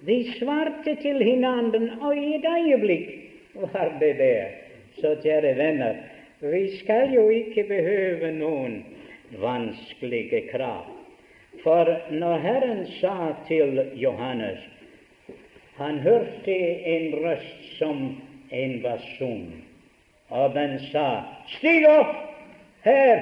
De 0.06 0.18
svarte 0.40 0.96
til 1.02 1.22
hverandre, 1.22 1.82
og 2.02 2.18
i 2.18 2.36
et 2.40 2.48
øyeblikk 2.50 3.10
var 3.54 3.94
det 4.00 4.16
der. 4.18 4.58
Så 4.98 5.14
kjære 5.22 5.54
venner, 5.58 6.02
vi 6.42 6.64
skal 6.78 7.14
jo 7.14 7.30
ikke 7.30 7.64
behøve 7.70 8.32
noen 8.40 8.82
vanskelige 9.40 10.48
krav. 10.52 10.86
For 11.64 12.00
når 12.12 12.38
Herren 12.38 12.88
sa 13.00 13.34
til 13.48 13.92
Johannes 13.96 14.60
Han 15.76 16.00
hørte 16.00 16.56
en 16.86 17.16
røst 17.26 17.78
som 17.78 18.22
en 18.52 18.82
basun, 18.84 19.64
og 20.30 20.54
den 20.54 20.80
sa, 20.92 21.24
Stig 21.48 21.88
opp 21.90 22.16
her! 22.84 23.22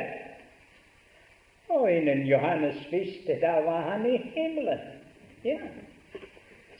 Og 1.69 1.91
innen 1.91 2.25
Johannes 2.27 2.81
visste, 2.91 3.37
da 3.41 3.59
var 3.63 3.81
han 3.91 4.05
i 4.09 4.17
himmelen. 4.35 4.81
Ja. 5.45 5.59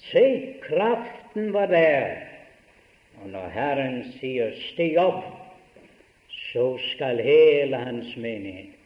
Se, 0.10 0.56
kraften 0.62 1.54
var 1.54 1.66
der. 1.66 2.18
Og 3.22 3.30
når 3.30 3.48
Herren 3.54 4.04
sier 4.20 4.52
'stig 4.52 4.98
opp', 4.98 5.30
så 6.28 6.78
skal 6.78 7.22
hele 7.22 7.78
Hans 7.78 8.18
menighet 8.18 8.79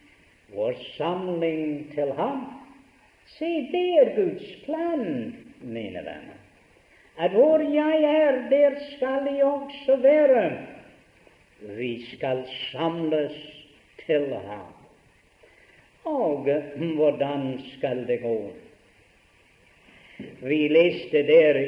vår 0.55 0.73
samling 0.97 1.91
til 1.93 2.11
ham. 2.17 2.45
Se, 3.37 3.49
det 3.71 3.87
er 4.01 4.15
Guds 4.15 4.49
plan, 4.65 5.35
mine 5.61 6.03
venner. 6.05 6.39
At 7.19 7.31
hvor 7.31 7.59
jeg 7.59 8.03
er, 8.03 8.49
der 8.49 8.75
skal 8.91 9.35
jeg 9.35 9.43
også 9.43 9.95
være. 10.01 10.51
Vi 11.77 12.05
skal 12.05 12.43
samles 12.71 13.35
til 14.05 14.33
ham. 14.33 14.73
Og 16.05 16.49
hvordan 16.95 17.59
skal 17.77 18.07
det 18.07 18.21
gå? 18.21 18.51
Vi, 20.41 20.67
leste 20.67 21.23
der, 21.27 21.59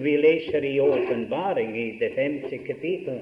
vi 0.00 0.16
leser 0.16 0.64
i 0.64 0.80
Åpenbaring 0.80 1.76
i 1.78 1.98
det 1.98 2.12
femte 2.14 2.58
kapittel, 2.58 3.20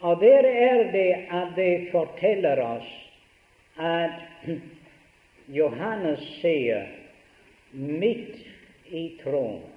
og 0.00 0.20
der 0.20 0.46
er 0.46 0.92
det 0.92 1.10
at 1.30 1.48
det 1.56 1.88
forteller 1.92 2.62
oss 2.62 3.05
at 3.76 4.20
Johannes 5.46 6.20
sier 6.40 6.88
midt 7.72 8.36
i 8.90 9.08
tronen 9.22 9.72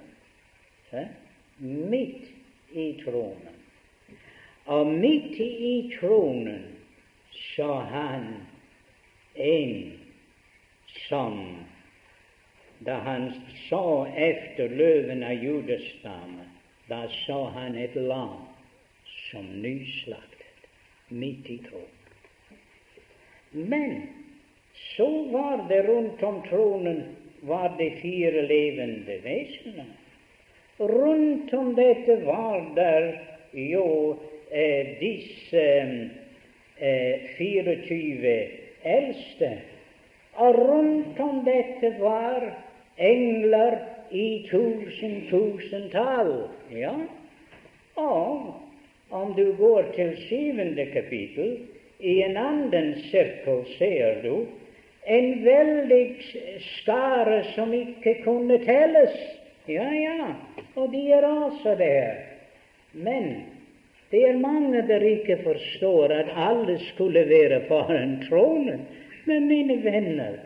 Midt 1.60 2.24
i 2.72 3.02
tronen. 3.04 3.56
Og 4.64 4.86
midt 4.86 5.36
i 5.40 5.90
tronen 6.00 6.62
så 7.30 7.74
han 7.90 8.26
en 9.34 9.92
som 11.08 11.36
da 12.80 12.96
han 13.04 13.32
så 13.68 14.06
efter 14.16 14.68
løven 14.68 15.22
av 15.22 15.44
judestammen, 15.44 16.48
da 16.88 17.04
så 17.26 17.44
han 17.54 17.76
et 17.76 17.94
lam 17.94 18.48
som 19.28 19.46
nyslaktet 19.62 20.64
midt 21.08 21.50
i 21.50 21.58
tronen. 21.68 21.99
Men 23.50 24.02
så 24.96 25.22
var 25.22 25.64
det 25.68 25.82
rundt 25.82 26.22
om 26.22 26.42
tronen 26.48 27.02
var 27.40 27.74
det 27.78 27.90
fire 27.90 28.42
levende 28.42 29.18
vesener. 29.24 29.90
Rundt 30.78 31.54
om 31.54 31.74
dette 31.74 32.16
var 32.24 32.62
der 32.76 33.10
jo 33.52 34.16
eh, 34.50 34.96
disse 35.00 35.64
eh, 36.78 37.26
24 37.36 38.34
eldste, 38.82 39.50
og 40.34 40.58
rundt 40.58 41.20
om 41.20 41.42
dette 41.44 41.94
var 42.00 42.46
engler 42.96 43.78
i 44.10 44.46
tusen, 44.50 45.26
tusentall. 45.30 46.32
Ja. 46.72 46.94
Og 47.96 48.54
om 49.10 49.34
du 49.36 49.52
går 49.58 49.92
til 49.94 50.16
syvende 50.28 50.86
kapittel, 50.94 51.58
i 52.00 52.22
en 52.22 52.36
annen 52.36 52.94
sirkel 53.10 53.64
ser 53.78 54.22
du 54.22 54.46
en 55.04 55.30
veldig 55.44 56.04
skare 56.80 57.42
som 57.54 57.72
ikke 57.74 58.20
kunne 58.24 58.58
telles. 58.64 59.16
Ja, 59.70 59.86
ja, 59.94 60.34
og 60.74 60.90
de 60.92 61.02
er 61.12 61.26
også 61.28 61.74
der. 61.78 62.20
Men 62.92 63.30
det 64.10 64.22
er 64.28 64.38
mange 64.38 64.82
der 64.88 65.04
ikke 65.06 65.38
forstår 65.44 66.12
at 66.14 66.32
alle 66.36 66.78
skulle 66.90 67.28
være 67.28 67.62
foran 67.68 68.18
tronen. 68.28 68.86
Men 69.24 69.48
mine 69.48 69.76
venner, 69.84 70.38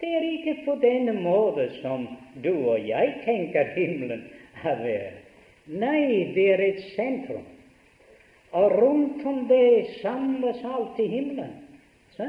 det 0.00 0.08
er 0.16 0.28
ikke 0.30 0.56
på 0.64 0.78
denne 0.82 1.12
måte 1.12 1.68
som 1.80 2.06
du 2.44 2.54
og 2.54 2.88
jeg 2.88 3.14
tenker 3.24 3.74
himmelen 3.76 4.24
er. 4.64 5.12
Nei, 5.66 6.32
det 6.34 6.46
er 6.54 6.62
et 6.64 6.80
sentrum. 6.96 7.44
Og 8.52 8.72
rundt 8.82 9.26
om 9.26 9.46
det 9.48 9.86
samles 10.02 10.64
alt 10.64 10.98
i 10.98 11.06
himmelen. 11.08 11.52
Så? 12.16 12.26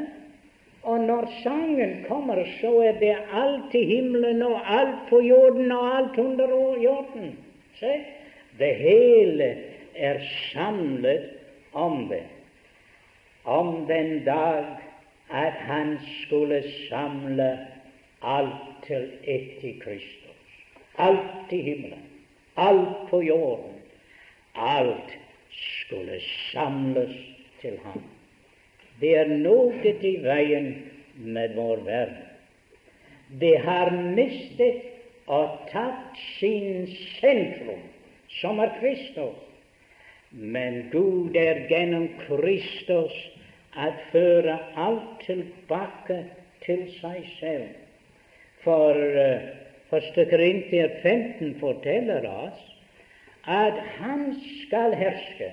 Og 0.84 1.00
når 1.00 1.32
sangen 1.44 2.06
kommer, 2.08 2.44
så 2.62 2.72
er 2.80 3.00
det 3.00 3.16
alt 3.34 3.76
i 3.76 3.84
himmelen 3.86 4.42
og 4.42 4.62
alt 4.80 5.10
på 5.10 5.20
jorden 5.20 5.72
og 5.72 5.98
alt 5.98 6.20
under 6.20 6.48
jorden. 6.84 7.38
Se? 7.80 7.94
Det 8.60 8.76
hele 8.76 9.56
er 9.96 10.20
samlet 10.54 11.30
om 11.74 12.08
det. 12.10 12.24
Om 13.44 13.86
den 13.88 14.24
dag 14.26 14.66
at 15.34 15.54
han 15.54 16.00
skulle 16.24 16.64
samle 16.90 17.60
alt 18.22 18.86
til 18.88 19.12
ett 19.24 19.64
i 19.64 19.80
Kristus. 19.80 20.36
Alt 20.98 21.52
i 21.52 21.62
himmelen, 21.62 22.04
alt 22.56 23.10
på 23.10 23.22
jorden. 23.22 23.74
Alt 24.56 25.18
skulle 25.56 26.20
samles 26.52 27.16
til 27.62 27.78
ham. 27.84 28.04
Det 29.02 29.16
er 29.18 29.32
noe 29.32 29.94
i 29.94 30.16
veien 30.24 30.70
med 31.16 31.56
vår 31.58 31.84
verden. 31.88 32.22
Det 33.42 33.56
har 33.66 33.92
mistet 33.92 34.84
og 35.32 35.64
tatt 35.72 36.20
sin 36.38 36.86
sentrum, 37.20 37.82
som 38.42 38.60
er 38.60 38.76
Kristus. 38.80 39.40
Men 40.32 40.88
Gud 40.92 41.36
er 41.38 41.66
gjennom 41.70 42.08
Kristus 42.26 43.14
at 43.78 43.98
føre 44.12 44.58
alt 44.78 45.26
tilbake 45.26 46.24
til 46.66 46.88
seg 47.00 47.26
selv. 47.40 47.70
For 48.64 48.98
uh, 48.98 49.64
Første 49.94 50.26
Korintier 50.26 50.90
15 51.04 51.60
forteller 51.60 52.24
oss 52.26 52.62
at 53.48 53.80
han 54.00 54.36
skal 54.42 54.96
herske 54.96 55.52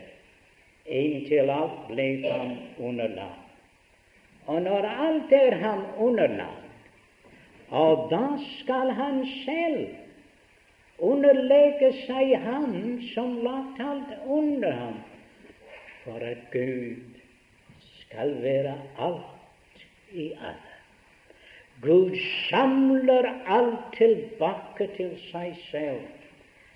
inntil 0.86 1.50
alt 1.50 1.86
ble 1.88 2.08
ham 2.24 2.56
underlagt. 2.78 3.46
Og 4.46 4.62
når 4.62 4.86
alt 4.88 5.32
er 5.32 5.56
ham 5.62 5.84
underlagt, 5.98 6.66
og 7.70 8.08
da 8.10 8.24
skal 8.58 8.90
han 8.98 9.22
selv 9.44 9.86
underlegge 10.98 11.92
seg 12.04 12.34
ham 12.42 12.72
som 13.12 13.36
lagt 13.44 13.78
alt 13.84 14.16
under 14.26 14.72
ham, 14.74 14.96
for 16.04 16.18
at 16.26 16.42
Gud 16.52 16.98
skal 18.00 18.34
være 18.42 18.74
alt 18.98 19.86
i 20.12 20.32
alle. 20.34 20.70
Gud 21.80 22.16
samler 22.50 23.30
alt 23.46 23.94
tilbake 23.96 24.90
til 24.96 25.14
seg 25.30 25.54
selv. 25.70 26.19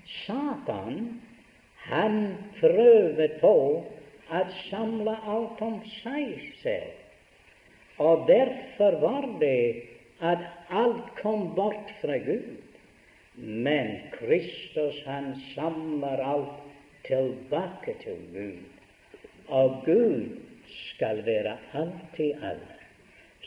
Satan, 0.07 1.21
han 1.89 2.37
prøver 2.61 3.39
på 3.41 3.55
å 4.33 4.43
samle 4.69 5.15
alt 5.29 5.63
om 5.65 5.81
seg 6.01 6.37
selv. 6.63 7.01
Og 8.03 8.27
derfor 8.29 8.99
var 9.03 9.27
det 9.41 9.85
at 10.25 10.45
alt 10.73 11.13
kom 11.21 11.53
bort 11.57 11.93
fra 12.01 12.19
Gud. 12.25 12.61
Men 13.37 13.97
Kristus, 14.15 15.01
han 15.07 15.35
samler 15.55 16.23
alt 16.23 16.63
tilbake 17.07 17.97
til 18.03 18.21
Gud. 18.33 18.63
Og 19.49 19.83
Gud 19.85 20.39
skal 20.95 21.21
være 21.27 21.57
alltid 21.75 22.41
alle. 22.43 22.79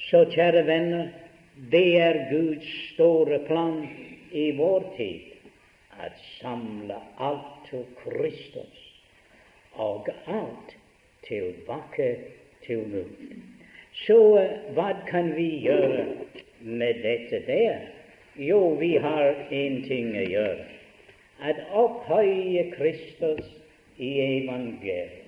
Så, 0.07 0.27
kjære 0.29 0.61
venner, 0.67 1.07
det 1.71 1.87
er 1.99 2.19
Guds 2.29 2.67
store 2.93 3.39
plan 3.47 3.81
i 4.31 4.51
vår 4.59 4.91
tid 4.97 5.36
å 6.01 6.09
samle 6.39 6.97
alt 7.17 7.67
til 7.69 7.85
Kristus 8.01 8.83
og 9.77 10.09
alt 10.25 10.73
tilbake 11.27 12.09
til 12.65 12.83
Gud. 12.91 13.13
Så 14.05 14.17
hva 14.77 14.89
kan 15.09 15.31
vi 15.35 15.47
gjøre 15.65 16.05
med 16.61 17.01
dette 17.05 17.41
der? 17.47 17.87
Jo, 18.37 18.75
vi 18.77 18.95
har 19.01 19.47
én 19.49 19.81
ting 19.87 20.13
å 20.17 20.25
gjøre. 20.25 20.65
At 21.41 21.61
opphøye 21.73 22.67
Kristus 22.75 23.45
i 23.97 24.11
evangeliet. 24.21 25.23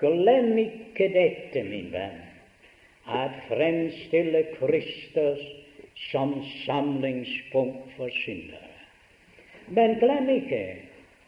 Glem 0.00 0.58
ikke 0.60 1.08
dette, 1.14 1.62
min 1.64 1.88
venn, 1.92 2.18
at 3.08 3.32
fremstille 3.48 4.42
Kristus 4.58 5.40
som 6.10 6.34
samlingspunkt 6.66 7.94
for 7.96 8.12
syndere. 8.20 8.65
Men 9.68 9.98
glem 9.98 10.28
ikke 10.30 10.62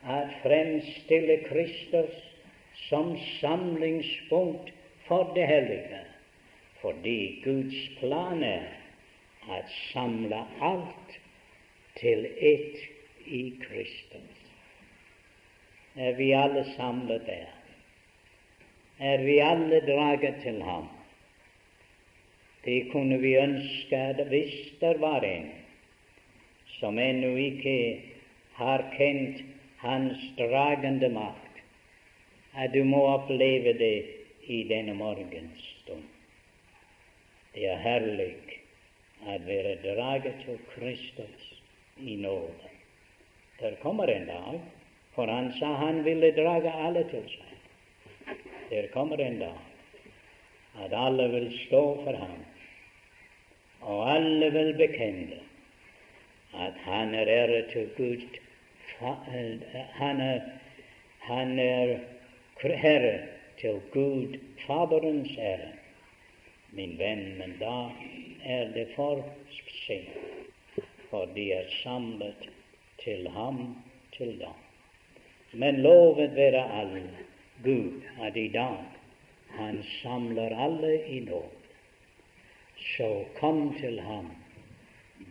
at 0.06 0.34
fremstille 0.42 1.40
Kristus 1.48 2.14
som 2.88 3.16
samlingspunkt 3.40 4.72
for 5.08 5.32
det 5.34 5.46
hellige, 5.46 6.00
fordi 6.80 7.40
Guds 7.44 7.80
plan 7.98 8.42
er 8.42 8.68
å 9.48 9.60
samle 9.90 10.44
alt 10.62 11.18
til 11.98 12.26
ett 12.38 12.78
i 13.26 13.44
Kristus. 13.62 14.42
Er 15.98 16.14
vi 16.14 16.30
alle 16.36 16.64
samlet 16.76 17.26
der? 17.26 17.48
er 18.98 19.18
vi 19.22 19.38
alle 19.38 19.80
draget 19.86 20.34
til 20.42 20.62
ham. 20.62 20.88
Det 22.64 22.90
kunne 22.92 23.18
vi 23.22 23.36
ønske 23.38 23.96
at 23.96 24.26
hvis 24.26 24.56
det 24.80 24.96
var 25.00 25.24
en 25.24 25.50
som 26.78 26.98
ennå 26.98 27.36
ikke 27.36 27.76
har 28.58 28.82
kjent 28.96 29.42
hans 29.78 30.22
dragende 30.38 31.08
makt, 31.14 31.60
at 32.58 32.72
du 32.74 32.82
må 32.84 33.04
oppleve 33.06 33.74
det 33.78 33.98
i 34.50 34.62
denne 34.66 34.96
morgens 34.98 35.62
stund. 35.82 36.02
Det 37.54 37.68
er 37.70 37.78
herlig 37.82 38.32
at 39.26 39.46
være 39.46 39.76
draget 39.84 40.42
til 40.44 40.58
Kristus 40.72 41.46
i 42.02 42.16
nåde. 42.16 42.74
Der 43.60 43.78
kommer 43.82 44.10
en 44.10 44.26
dag, 44.26 44.60
for 45.14 45.26
han 45.26 45.52
sa 45.58 45.72
han 45.78 46.04
ville 46.04 46.34
drage 46.34 46.72
alle 46.86 47.04
til 47.10 47.24
seg. 47.30 48.36
Der 48.70 48.90
kommer 48.92 49.22
en 49.22 49.38
dag 49.38 49.58
at 50.84 50.94
alle 50.94 51.28
vil 51.30 51.48
stå 51.66 51.82
for 52.04 52.16
ham, 52.16 52.42
og 53.80 54.10
alle 54.14 54.50
vil 54.52 54.74
bekjenne 54.78 55.40
at 56.54 56.72
han 56.84 57.14
er 57.14 57.28
ære 57.28 57.62
til 57.72 57.90
Gud. 57.96 58.38
Han 58.98 60.20
er, 60.20 60.40
han 61.18 61.58
er 61.58 61.98
Herre 62.62 63.18
til 63.60 63.80
Gud 63.92 64.38
Faderens 64.66 65.38
ære. 65.38 65.72
Min 66.72 66.98
venn, 66.98 67.38
men 67.38 67.54
da 67.60 67.88
er 68.44 68.72
det 68.74 68.88
for 68.96 69.22
sent, 69.86 70.10
for 71.10 71.30
de 71.34 71.52
er 71.52 71.70
samlet 71.82 72.50
til 73.04 73.28
ham 73.28 73.76
til 74.16 74.34
da. 74.40 74.52
Men 75.52 75.80
lovet 75.82 76.34
være 76.36 76.64
alle 76.80 77.02
Gud 77.64 78.02
at 78.20 78.36
i 78.36 78.48
dag 78.48 78.84
han 79.50 79.82
samler 80.02 80.56
alle 80.64 81.06
i 81.06 81.20
nåd. 81.20 81.54
Så 82.76 83.24
kom 83.40 83.74
til 83.80 84.00
ham 84.00 84.30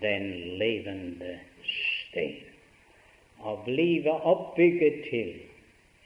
den 0.02 0.32
levende 0.58 1.40
sten, 1.64 2.47
og 3.40 3.64
blive 3.66 4.12
oppbygget 4.12 5.04
til 5.10 5.34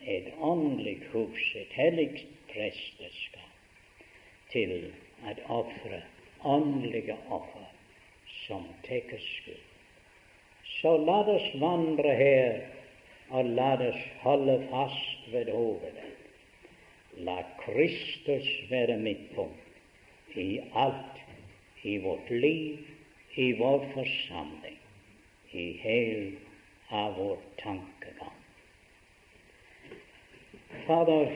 et 0.07 0.33
åndelig 0.41 1.01
hus, 1.11 1.55
et 1.55 1.73
hellig 1.73 2.09
presteskap, 2.53 3.53
til 4.51 4.93
at 5.27 5.39
ofre 5.47 6.01
åndelige 6.43 7.17
offer 7.29 7.67
som 8.47 8.65
tekker 8.83 9.17
skyld. 9.17 9.65
Så 10.81 10.97
la 10.97 11.19
oss 11.35 11.49
vandre 11.61 12.15
her, 12.15 12.61
og 13.29 13.45
la 13.45 13.73
oss 13.87 14.05
holde 14.23 14.57
fast 14.71 15.31
ved 15.33 15.51
hovedet. 15.51 16.07
La 17.17 17.41
Kristus 17.59 18.47
være 18.69 18.97
midtpunkt 18.97 20.35
i 20.35 20.59
alt, 20.75 21.19
i 21.83 21.97
vårt 21.97 22.29
liv, 22.29 22.77
i 23.35 23.51
vår 23.59 23.85
forsamling, 23.93 24.79
i 25.51 25.71
hele 25.83 26.50
av 26.91 27.15
vår 27.17 27.37
tankegang. 27.63 28.37
Fader, 30.85 31.31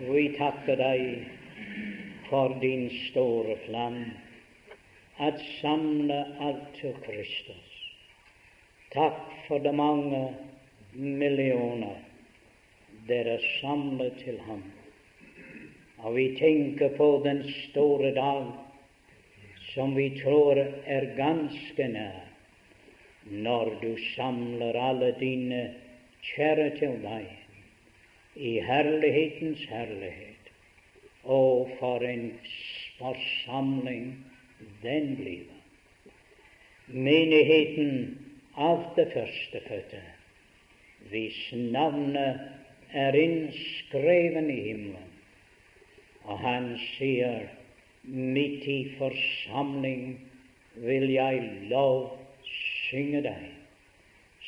vi 0.00 0.28
takker 0.38 0.76
deg 0.78 1.02
for 2.28 2.54
din 2.62 2.86
store 3.10 3.56
plan 3.66 3.98
at 5.18 5.42
samle 5.60 6.20
alt 6.40 6.70
til 6.78 6.94
Kristus. 7.04 7.74
Takk 8.94 9.18
for 9.48 9.62
de 9.62 9.72
mange 9.74 10.22
millioner 10.94 11.98
dere 13.10 13.38
samlet 13.60 14.18
til 14.24 14.38
ham. 14.46 14.62
Og 16.00 16.16
vi 16.16 16.30
tenker 16.38 16.94
på 16.96 17.10
den 17.24 17.42
store 17.50 18.14
dag 18.16 18.46
som 19.74 19.94
vi 19.94 20.08
tror 20.22 20.58
er 20.86 21.12
ganske 21.16 21.88
nær, 21.88 22.29
når 23.30 23.76
du 23.82 23.94
samler 24.14 24.76
alle 24.78 25.12
dine 25.20 25.62
kjære 26.32 26.70
til 26.78 26.98
deg 27.04 27.28
i 28.36 28.56
herlighetens 28.64 29.62
herlighet. 29.70 30.50
Å, 31.24 31.68
for 31.78 32.04
en 32.06 32.30
forsamling 32.98 34.12
den 34.82 35.14
blir. 35.18 35.48
Menigheten 36.90 38.16
av 38.58 38.82
det 38.96 39.10
førstefødte, 39.12 40.00
hvis 41.12 41.38
navnet 41.54 42.40
er 42.96 43.14
innskreven 43.14 44.50
i 44.50 44.60
himmelen. 44.64 45.06
Og 46.26 46.40
han 46.42 46.72
sier, 46.96 47.46
midt 48.04 48.66
i 48.68 48.80
forsamling 48.98 50.16
vil 50.80 51.06
jeg 51.12 51.44
lov 51.70 52.19
synge 52.90 53.22
deg. 53.24 53.48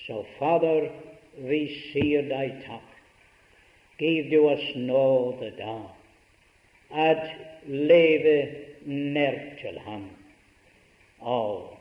Så 0.05 0.24
Fader, 0.38 0.90
vi 1.38 1.64
sier 1.93 2.26
deg 2.28 2.59
takk. 2.66 2.88
Giv 4.03 4.30
du 4.32 4.40
oss 4.51 4.64
nåde 4.74 5.53
da 5.59 5.76
at 6.93 7.22
leve 7.70 8.34
nær 8.84 9.36
til 9.61 9.78
Ham, 9.86 10.09
og 11.20 11.78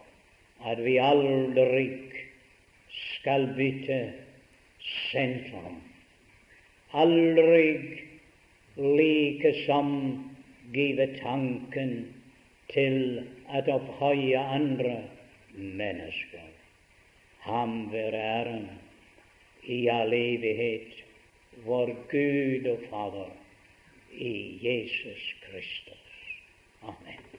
at 0.65 0.83
vi 0.85 0.99
aldri 1.01 1.87
skal 2.99 3.49
bytte 3.57 3.99
sentrum. 5.09 5.81
Aldri 6.93 7.65
like 8.77 9.53
som 9.65 9.91
give 10.73 11.07
tanken 11.19 12.13
til 12.71 13.27
at 13.49 13.67
opphøye 13.69 14.37
andre 14.37 15.01
mennesker. 15.55 16.50
Ham 17.41 17.91
være 17.91 18.21
æren 18.21 18.69
i 19.63 19.87
all 19.87 20.13
evighet, 20.13 20.93
vår 21.65 21.93
Gud 22.11 22.69
og 22.71 22.79
Fader, 22.89 23.29
i 24.11 24.59
Jesus 24.61 25.35
Kristus. 25.41 26.07
Amen. 26.81 27.30